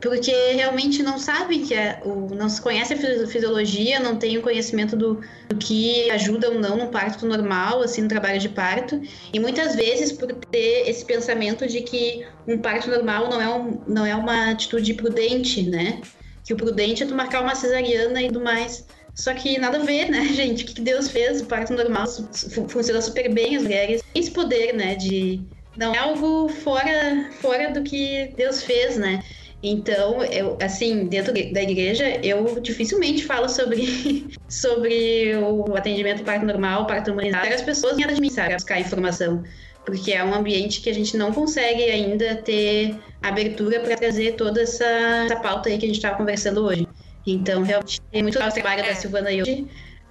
[0.04, 4.42] porque realmente não sabem que é, o, não se conhece a fisiologia, não tem o
[4.42, 9.00] conhecimento do, do, que ajuda ou não no parto normal, assim, no trabalho de parto,
[9.32, 13.80] e muitas vezes por ter esse pensamento de que um parto normal não é, um,
[13.88, 16.02] não é uma atitude prudente, né?
[16.44, 18.86] Que o prudente é tu marcar uma cesariana e tudo mais.
[19.14, 20.64] Só que nada a ver, né, gente?
[20.64, 21.40] O que Deus fez?
[21.40, 22.04] O parto normal
[22.68, 25.40] funciona super bem, as mulheres esse poder, né, de...
[25.78, 29.24] Não é algo fora, fora do que Deus fez, né?
[29.66, 36.86] Então, eu, assim, dentro da igreja, eu dificilmente falo sobre, sobre o atendimento parto normal,
[36.86, 37.46] parto humanizado.
[37.46, 39.42] As pessoas vêm de mim, sabe, buscar informação.
[39.86, 44.60] Porque é um ambiente que a gente não consegue ainda ter abertura para trazer toda
[44.60, 46.86] essa, essa pauta aí que a gente estava conversando hoje.
[47.26, 48.94] Então, realmente, é muito legal o trabalho da é.
[48.94, 49.66] Silvana e hoje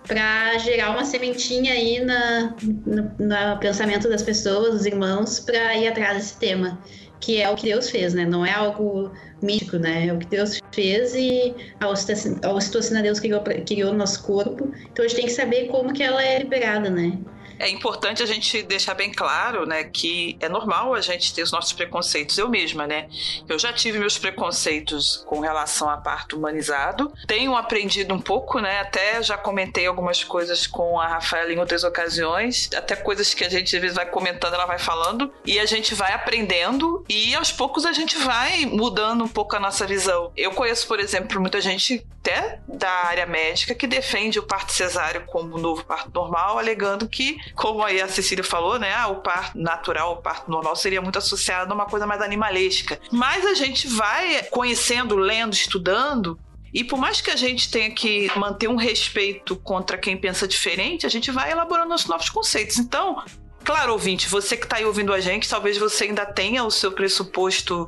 [0.08, 5.88] para gerar uma sementinha aí na, no, no pensamento das pessoas, dos irmãos, para ir
[5.88, 6.78] atrás desse tema
[7.24, 8.26] que é o que Deus fez, né?
[8.26, 9.10] Não é algo
[9.42, 10.08] mítico, né?
[10.08, 14.70] É o que Deus fez e a ocitocina Deus criou, criou no nosso corpo.
[14.92, 17.18] Então a gente tem que saber como que ela é liberada, né?
[17.60, 21.52] É importante a gente deixar bem claro, né, que é normal a gente ter os
[21.52, 22.38] nossos preconceitos.
[22.38, 23.08] Eu mesma, né?
[23.48, 27.12] Eu já tive meus preconceitos com relação a parto humanizado.
[27.28, 28.80] Tenho aprendido um pouco, né?
[28.80, 33.50] Até já comentei algumas coisas com a Rafaela em outras ocasiões, até coisas que a
[33.50, 37.52] gente às vezes vai comentando, ela vai falando e a gente vai aprendendo e aos
[37.52, 40.32] poucos a gente vai mudando um pouco a nossa visão.
[40.36, 45.26] Eu conheço, por exemplo, muita gente até da área médica que defende o parto cesáreo
[45.26, 48.94] como novo parto normal, alegando que como aí a Cecília falou, né?
[48.94, 53.00] Ah, o parto natural, o parto normal seria muito associado a uma coisa mais animalesca.
[53.12, 56.40] Mas a gente vai conhecendo, lendo, estudando
[56.74, 61.06] e por mais que a gente tenha que manter um respeito contra quem pensa diferente,
[61.06, 62.80] a gente vai elaborando os novos conceitos.
[62.80, 63.24] Então,
[63.64, 66.92] claro, ouvinte, você que está aí ouvindo a gente, talvez você ainda tenha o seu
[66.92, 67.88] pressuposto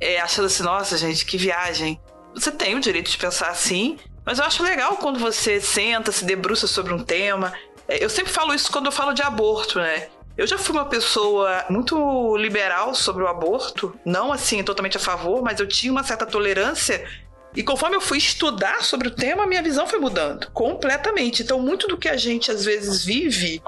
[0.00, 2.00] é, achando assim, nossa, gente, que viagem.
[2.34, 6.24] Você tem o direito de pensar assim, Mas eu acho legal quando você senta, se
[6.24, 7.52] debruça sobre um tema.
[7.88, 10.08] É, eu sempre falo isso quando eu falo de aborto, né?
[10.36, 15.42] Eu já fui uma pessoa muito liberal sobre o aborto, não assim totalmente a favor,
[15.42, 17.06] mas eu tinha uma certa tolerância.
[17.54, 21.42] E conforme eu fui estudar sobre o tema, minha visão foi mudando completamente.
[21.42, 23.62] Então, muito do que a gente às vezes vive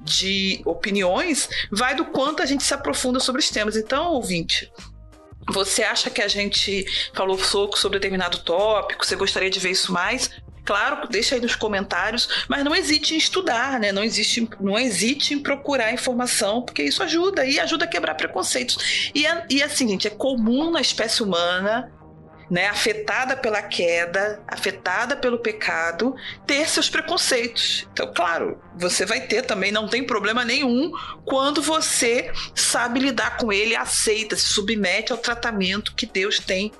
[0.00, 3.76] de opiniões vai do quanto a gente se aprofunda sobre os temas.
[3.76, 4.70] Então, ouvinte,
[5.50, 9.04] você acha que a gente falou pouco sobre determinado tópico?
[9.04, 10.30] Você gostaria de ver isso mais?
[10.64, 13.90] Claro, deixa aí nos comentários, mas não hesite em estudar, né?
[13.90, 19.10] Não, existe, não hesite em procurar informação, porque isso ajuda e ajuda a quebrar preconceitos.
[19.14, 21.92] E, é, e assim, gente, é comum na espécie humana
[22.52, 26.14] né, afetada pela queda, afetada pelo pecado,
[26.46, 27.88] ter seus preconceitos.
[27.90, 30.92] Então, claro, você vai ter também, não tem problema nenhum
[31.24, 36.70] quando você sabe lidar com ele, aceita, se submete ao tratamento que Deus tem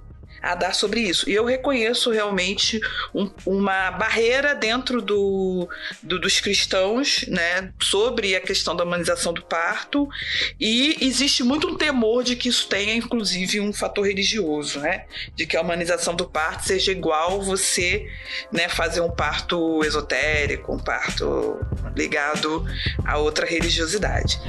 [0.42, 1.28] a dar sobre isso.
[1.30, 2.80] E eu reconheço realmente
[3.14, 5.68] um, uma barreira dentro do,
[6.02, 10.08] do, dos cristãos né, sobre a questão da humanização do parto,
[10.58, 15.04] e existe muito um temor de que isso tenha, inclusive, um fator religioso, né?
[15.36, 18.10] De que a humanização do parto seja igual você
[18.50, 21.58] né, fazer um parto esotérico, um parto
[21.96, 22.64] ligado
[23.04, 24.40] a outra religiosidade.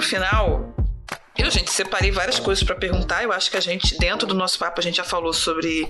[0.00, 0.74] o final,
[1.36, 3.22] eu, gente, separei várias coisas para perguntar.
[3.22, 5.88] Eu acho que a gente, dentro do nosso papo, a gente já falou sobre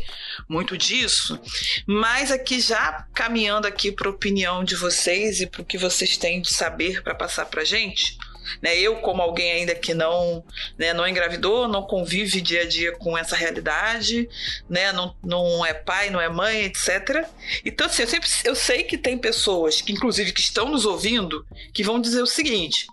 [0.48, 1.40] muito disso.
[1.86, 6.16] Mas aqui, já caminhando aqui para a opinião de vocês e para o que vocês
[6.16, 8.16] têm de saber para passar para gente.
[8.60, 10.44] Né, eu, como alguém ainda que não,
[10.76, 14.28] né, não engravidou, não convive dia a dia com essa realidade,
[14.68, 17.28] né, não, não é pai, não é mãe, etc.
[17.64, 21.46] Então, assim, eu, sempre, eu sei que tem pessoas, que inclusive que estão nos ouvindo,
[21.72, 22.88] que vão dizer o seguinte: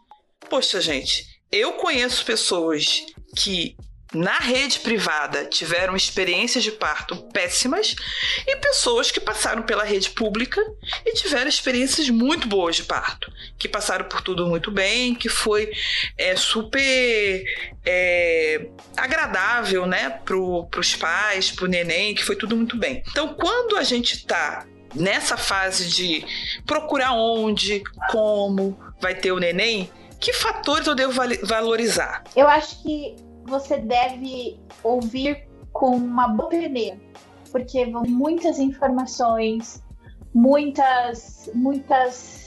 [0.50, 3.76] Poxa, gente, eu conheço pessoas que
[4.14, 7.94] na rede privada tiveram experiências de parto péssimas
[8.48, 10.62] e pessoas que passaram pela rede pública
[11.06, 15.72] e tiveram experiências muito boas de parto, que passaram por tudo muito bem, que foi
[16.18, 17.44] é, super
[17.86, 23.04] é, agradável, né, para os pais, para o neném, que foi tudo muito bem.
[23.12, 24.66] Então, quando a gente está
[24.96, 26.26] nessa fase de
[26.66, 31.14] procurar onde, como vai ter o neném, que fatores eu devo
[31.44, 32.24] valorizar?
[32.36, 33.16] Eu acho que
[33.46, 37.00] você deve ouvir com uma boa peneira,
[37.52, 39.84] porque vão muitas informações,
[40.34, 42.47] muitas, muitas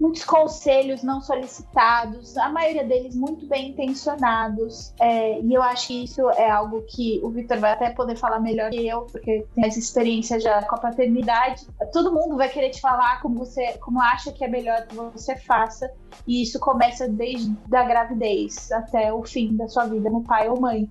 [0.00, 4.94] muitos conselhos não solicitados, a maioria deles muito bem intencionados.
[4.98, 8.40] É, e eu acho que isso é algo que o Victor vai até poder falar
[8.40, 11.66] melhor que eu, porque tem essa experiência já com a paternidade.
[11.92, 15.36] Todo mundo vai querer te falar como você, como acha que é melhor que você
[15.36, 15.92] faça.
[16.26, 20.58] E isso começa desde a gravidez até o fim da sua vida no pai ou
[20.58, 20.88] mãe.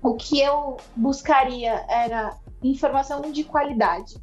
[0.00, 4.14] O que eu buscaria era informação de qualidade,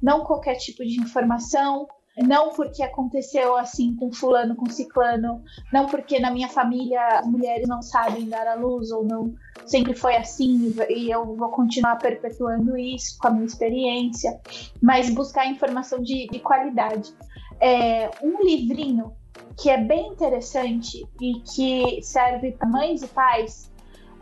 [0.00, 1.86] não qualquer tipo de informação
[2.16, 5.42] não porque aconteceu assim com fulano, com ciclano,
[5.72, 9.34] não porque na minha família as mulheres não sabem dar à luz ou não.
[9.66, 14.38] Sempre foi assim e eu vou continuar perpetuando isso com a minha experiência,
[14.80, 17.12] mas buscar informação de, de qualidade.
[17.60, 19.12] É, um livrinho
[19.56, 23.72] que é bem interessante e que serve para mães e pais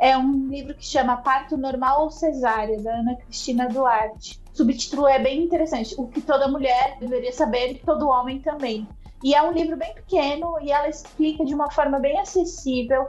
[0.03, 5.19] é um livro que chama Parto Normal ou Cesárea, da Ana Cristina Duarte subtítulo é
[5.19, 5.95] bem interessante.
[5.99, 8.87] O que toda mulher deveria saber e todo homem também.
[9.23, 13.09] E é um livro bem pequeno e ela explica de uma forma bem acessível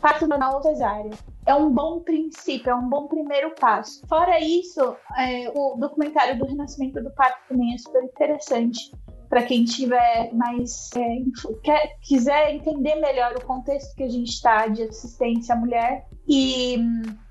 [0.00, 1.10] parto normal ou cesárea.
[1.46, 4.04] É um bom princípio, é um bom primeiro passo.
[4.08, 8.92] Fora isso, é, o documentário do Renascimento do Parto também é super interessante
[9.32, 11.22] para quem tiver mais é,
[11.62, 16.06] quer, quiser entender melhor o contexto que a gente está de assistência à mulher.
[16.28, 16.76] E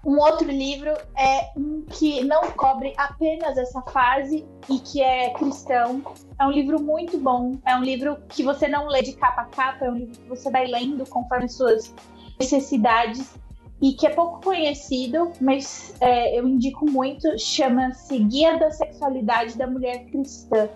[0.04, 6.02] um outro livro é um que não cobre apenas essa fase e que é cristão.
[6.40, 7.60] É um livro muito bom.
[7.68, 10.28] É um livro que você não lê de capa a capa, é um livro que
[10.28, 11.94] você vai lendo conforme suas
[12.40, 13.36] necessidades
[13.80, 17.38] e que é pouco conhecido, mas é, eu indico muito.
[17.38, 20.68] Chama-se Guia da Sexualidade da Mulher Cristã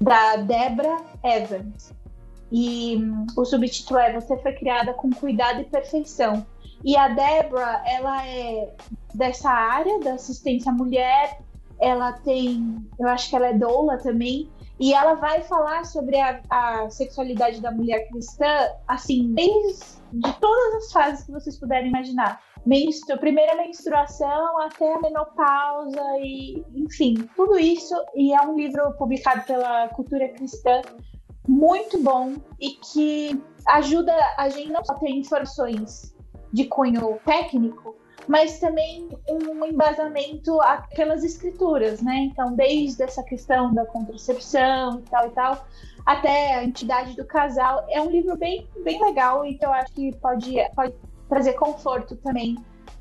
[0.00, 1.92] da Debra Evans.
[2.50, 6.46] E hum, o subtítulo é Você foi criada com cuidado e perfeição.
[6.84, 8.72] E a Debra, ela é
[9.14, 11.40] dessa área da assistência à mulher,
[11.80, 16.40] ela tem, eu acho que ela é doula também, E ela vai falar sobre a,
[16.50, 22.40] a sexualidade da mulher cristã, assim, desde de todas as fases que vocês puderem imaginar.
[22.66, 27.94] Menstru, primeira menstruação até a menopausa e, enfim, tudo isso.
[28.14, 30.82] E é um livro publicado pela Cultura Cristã
[31.46, 36.12] muito bom e que ajuda a gente não só ter informações
[36.52, 37.94] de cunho técnico,
[38.26, 40.58] mas também um embasamento
[40.96, 42.16] pelas escrituras, né?
[42.32, 45.66] Então, desde essa questão da contracepção e tal e tal,
[46.04, 49.92] até a entidade do casal, é um livro bem, bem legal e que eu acho
[49.92, 50.94] que pode, pode
[51.28, 52.56] trazer conforto também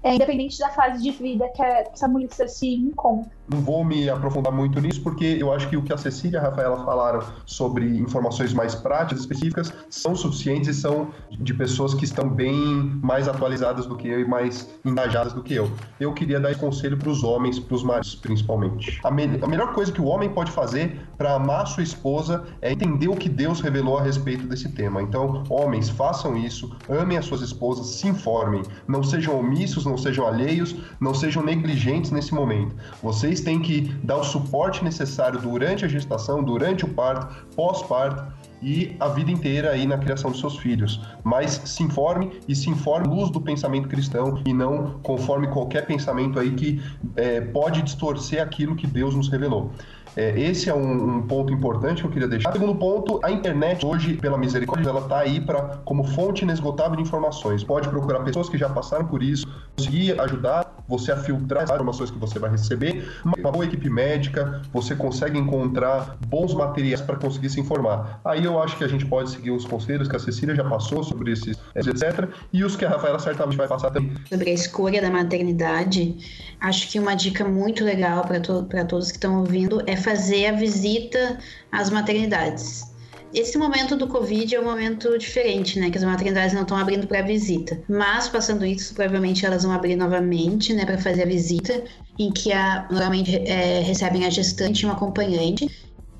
[0.05, 3.31] é, independente da fase de vida que essa mulher se encontra.
[3.49, 6.39] Não vou me aprofundar muito nisso, porque eu acho que o que a Cecília e
[6.39, 12.05] a Rafaela falaram sobre informações mais práticas, específicas, são suficientes e são de pessoas que
[12.05, 12.55] estão bem
[13.01, 15.71] mais atualizadas do que eu e mais engajadas do que eu.
[15.99, 18.99] Eu queria dar esse conselho para os homens, para os maridos, principalmente.
[19.03, 22.71] A, me a melhor coisa que o homem pode fazer para amar sua esposa é
[22.71, 25.01] entender o que Deus revelou a respeito desse tema.
[25.01, 30.27] Então, homens, façam isso, amem as suas esposas, se informem, não sejam omissos, não sejam
[30.27, 32.75] alheios, não sejam negligentes nesse momento.
[33.01, 38.25] Vocês têm que dar o suporte necessário durante a gestação, durante o parto, pós-parto
[38.61, 40.99] e a vida inteira aí na criação dos seus filhos.
[41.23, 46.39] Mas se informe e se informe luz do pensamento cristão e não conforme qualquer pensamento
[46.39, 46.81] aí que
[47.15, 49.71] é, pode distorcer aquilo que Deus nos revelou.
[50.15, 52.51] É, esse é um, um, ponto importante que eu queria deixar.
[52.51, 57.01] Segundo ponto, a internet hoje, pela misericórdia, ela está aí para como fonte inesgotável de
[57.01, 57.63] informações.
[57.63, 59.45] Pode procurar pessoas que já passaram por isso,
[59.75, 63.09] conseguir ajudar você a filtrar as informações que você vai receber.
[63.23, 68.19] Uma boa equipe médica, você consegue encontrar bons materiais para conseguir se informar.
[68.23, 71.03] Aí eu acho que a gente pode seguir os conselhos que a Cecília já passou
[71.03, 72.29] sobre esses, etc.
[72.51, 74.13] E os que a Rafaela certamente vai passar também.
[74.29, 76.17] Sobre a escolha da maternidade,
[76.59, 80.51] acho que uma dica muito legal para to todos que estão ouvindo é fazer a
[80.51, 81.39] visita
[81.71, 82.94] às maternidades.
[83.33, 85.89] Esse momento do Covid é um momento diferente, né?
[85.89, 87.81] Que as maternidades não estão abrindo para visita.
[87.87, 90.85] Mas, passando isso, provavelmente elas vão abrir novamente, né?
[90.85, 91.83] Para fazer a visita,
[92.17, 95.69] em que a, normalmente é, recebem a gestante e um acompanhante.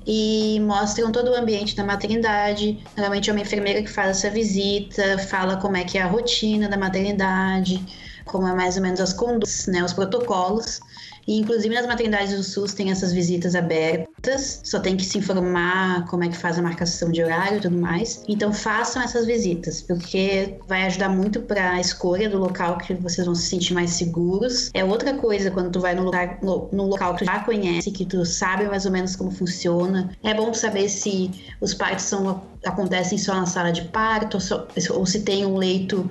[0.06, 2.78] E mostram todo o ambiente da maternidade.
[2.96, 6.68] Normalmente é uma enfermeira que faz essa visita, fala como é que é a rotina
[6.68, 7.84] da maternidade,
[8.24, 9.82] como é mais ou menos as condutas, né?
[9.82, 10.80] Os protocolos.
[11.26, 16.06] E, inclusive, nas maternidades do SUS tem essas visitas abertas, só tem que se informar
[16.06, 18.22] como é que faz a marcação de horário e tudo mais.
[18.28, 23.26] Então, façam essas visitas, porque vai ajudar muito para a escolha do local que vocês
[23.26, 24.70] vão se sentir mais seguros.
[24.72, 27.90] É outra coisa quando tu vai no, lugar, no, no local que tu já conhece,
[27.90, 30.10] que tu sabe mais ou menos como funciona.
[30.22, 34.66] É bom saber se os partos são, acontecem só na sala de parto, ou, só,
[34.90, 36.08] ou se tem um leito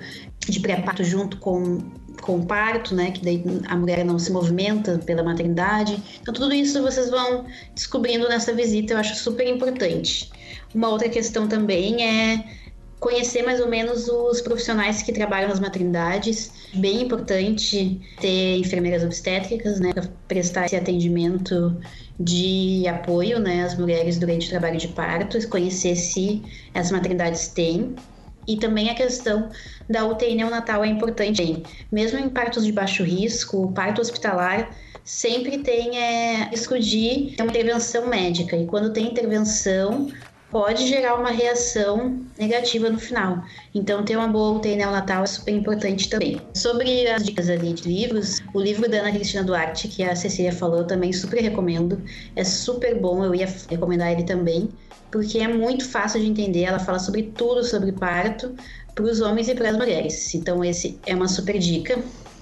[0.47, 1.79] de pré-parto junto com
[2.25, 6.01] com o parto, né, que daí a mulher não se movimenta pela maternidade.
[6.21, 10.31] Então tudo isso vocês vão descobrindo nessa visita, eu acho super importante.
[10.73, 12.43] Uma outra questão também é
[12.99, 16.51] conhecer mais ou menos os profissionais que trabalham nas maternidades.
[16.73, 21.77] Bem importante ter enfermeiras obstétricas, né, para prestar esse atendimento
[22.19, 26.41] de apoio, né, às mulheres durante o trabalho de parto, conhecer se
[26.73, 27.95] as maternidades têm
[28.47, 29.49] e também a questão
[29.89, 31.63] da UTI neonatal é importante.
[31.91, 34.69] Mesmo em partos de baixo risco, parto hospitalar
[35.03, 38.57] sempre tem é, risco de uma intervenção médica.
[38.57, 40.07] E quando tem intervenção,
[40.51, 43.43] pode gerar uma reação negativa no final.
[43.73, 46.41] Então, ter uma boa UTI neonatal é super importante também.
[46.53, 50.51] Sobre as dicas ali de livros, o livro da Ana Cristina Duarte, que a Cecília
[50.51, 52.01] falou, eu também super recomendo.
[52.35, 54.69] É super bom, eu ia recomendar ele também
[55.11, 56.63] porque é muito fácil de entender.
[56.63, 58.53] Ela fala sobre tudo sobre parto
[58.93, 60.35] para os homens e para as mulheres.
[60.35, 61.97] Então, esse é uma super dica.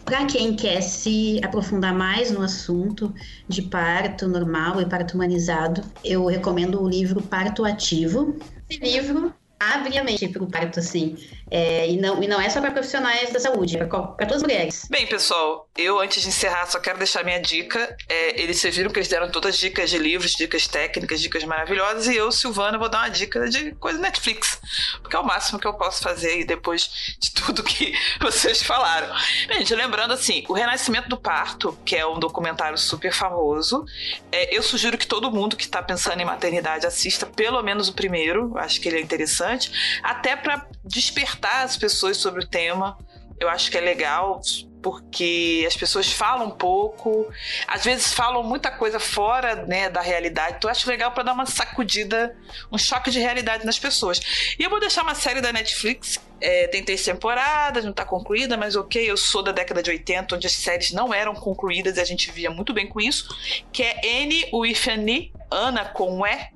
[0.05, 3.13] Para quem quer se aprofundar mais no assunto
[3.47, 8.35] de parto normal e parto humanizado, eu recomendo o livro Parto Ativo.
[8.69, 9.33] Esse livro
[9.71, 11.15] abre a mente para o parto, assim.
[11.51, 14.41] É, e, não, e não é só para profissionais da saúde, é para todas as
[14.41, 14.87] mulheres.
[14.89, 17.95] Bem, pessoal, eu antes de encerrar só quero deixar minha dica.
[18.09, 22.07] É, eles viram que eles deram todas as dicas de livros, dicas técnicas, dicas maravilhosas,
[22.07, 24.59] e eu, Silvana, vou dar uma dica de coisa Netflix,
[25.01, 29.13] porque é o máximo que eu posso fazer depois de tudo que vocês falaram.
[29.47, 33.85] Bem, gente, lembrando assim, O Renascimento do Parto, que é um documentário super famoso,
[34.31, 37.93] é, eu sugiro que todo mundo que está pensando em maternidade assista pelo menos o
[37.93, 39.52] primeiro, acho que ele é interessante,
[40.01, 42.97] até para despertar as pessoas sobre o tema.
[43.39, 44.41] Eu acho que é legal
[44.83, 47.31] porque as pessoas falam pouco,
[47.65, 50.57] às vezes falam muita coisa fora né, da realidade.
[50.57, 52.35] Então, eu acho legal para dar uma sacudida,
[52.69, 54.19] um choque de realidade nas pessoas.
[54.59, 56.19] E eu vou deixar uma série da Netflix.
[56.41, 60.35] É, tem três temporadas, não está concluída, mas ok, eu sou da década de 80,
[60.35, 63.33] onde as séries não eram concluídas e a gente via muito bem com isso,
[63.71, 64.75] que é N with
[65.49, 66.49] Ana com E,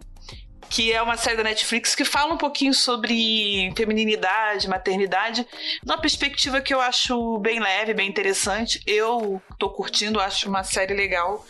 [0.69, 5.47] que é uma série da Netflix que fala um pouquinho sobre feminilidade, maternidade,
[5.85, 8.81] numa perspectiva que eu acho bem leve, bem interessante.
[8.85, 11.45] Eu tô curtindo, acho uma série legal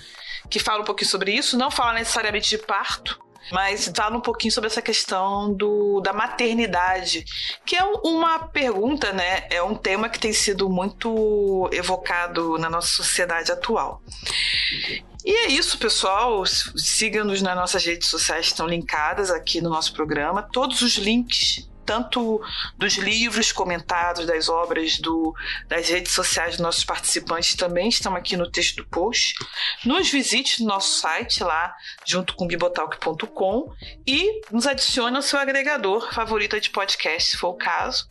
[0.50, 1.58] que fala um pouquinho sobre isso.
[1.58, 3.20] Não fala necessariamente de parto,
[3.52, 7.26] mas fala um pouquinho sobre essa questão do, da maternidade,
[7.66, 9.48] que é uma pergunta, né?
[9.50, 14.02] É um tema que tem sido muito evocado na nossa sociedade atual.
[15.28, 16.46] E é isso, pessoal.
[16.46, 20.42] Siga-nos nas nossas redes sociais, estão linkadas aqui no nosso programa.
[20.42, 22.42] Todos os links tanto
[22.78, 25.34] dos livros comentados, das obras, do,
[25.70, 29.34] das redes sociais dos nossos participantes também estão aqui no texto do post.
[29.86, 31.74] Nos visite no nosso site lá,
[32.06, 33.72] junto com bibotalk.com
[34.06, 38.06] e nos adicione ao seu agregador favorito de podcast, se for o caso.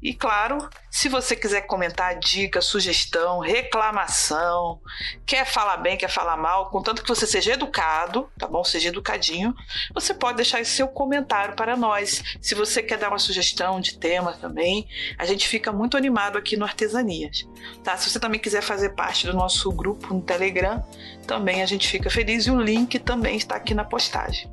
[0.00, 4.80] E claro, se você quiser comentar dica, sugestão, reclamação,
[5.26, 8.62] quer falar bem, quer falar mal, contanto que você seja educado, tá bom?
[8.62, 9.52] Seja educadinho,
[9.92, 12.22] você pode deixar seu comentário para nós.
[12.40, 14.86] Se você quer dar uma uma sugestão de tema também.
[15.18, 17.48] A gente fica muito animado aqui no Artesanias.
[17.82, 17.96] Tá?
[17.96, 20.84] Se você também quiser fazer parte do nosso grupo no Telegram,
[21.26, 24.50] também a gente fica feliz e o link também está aqui na postagem.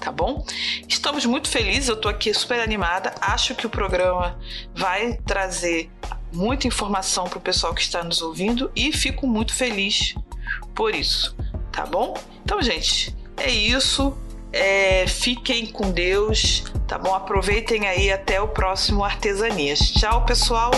[0.00, 0.44] Tá bom?
[0.88, 3.14] Estamos muito felizes, eu estou aqui super animada.
[3.20, 4.38] Acho que o programa
[4.74, 5.90] vai trazer
[6.32, 10.14] muita informação para o pessoal que está nos ouvindo e fico muito feliz
[10.74, 11.36] por isso,
[11.72, 12.14] tá bom?
[12.44, 14.16] Então, gente, é isso.
[14.52, 17.14] É, fiquem com Deus, tá bom?
[17.14, 19.78] Aproveitem aí até o próximo Artesanias.
[19.78, 20.70] Tchau, pessoal!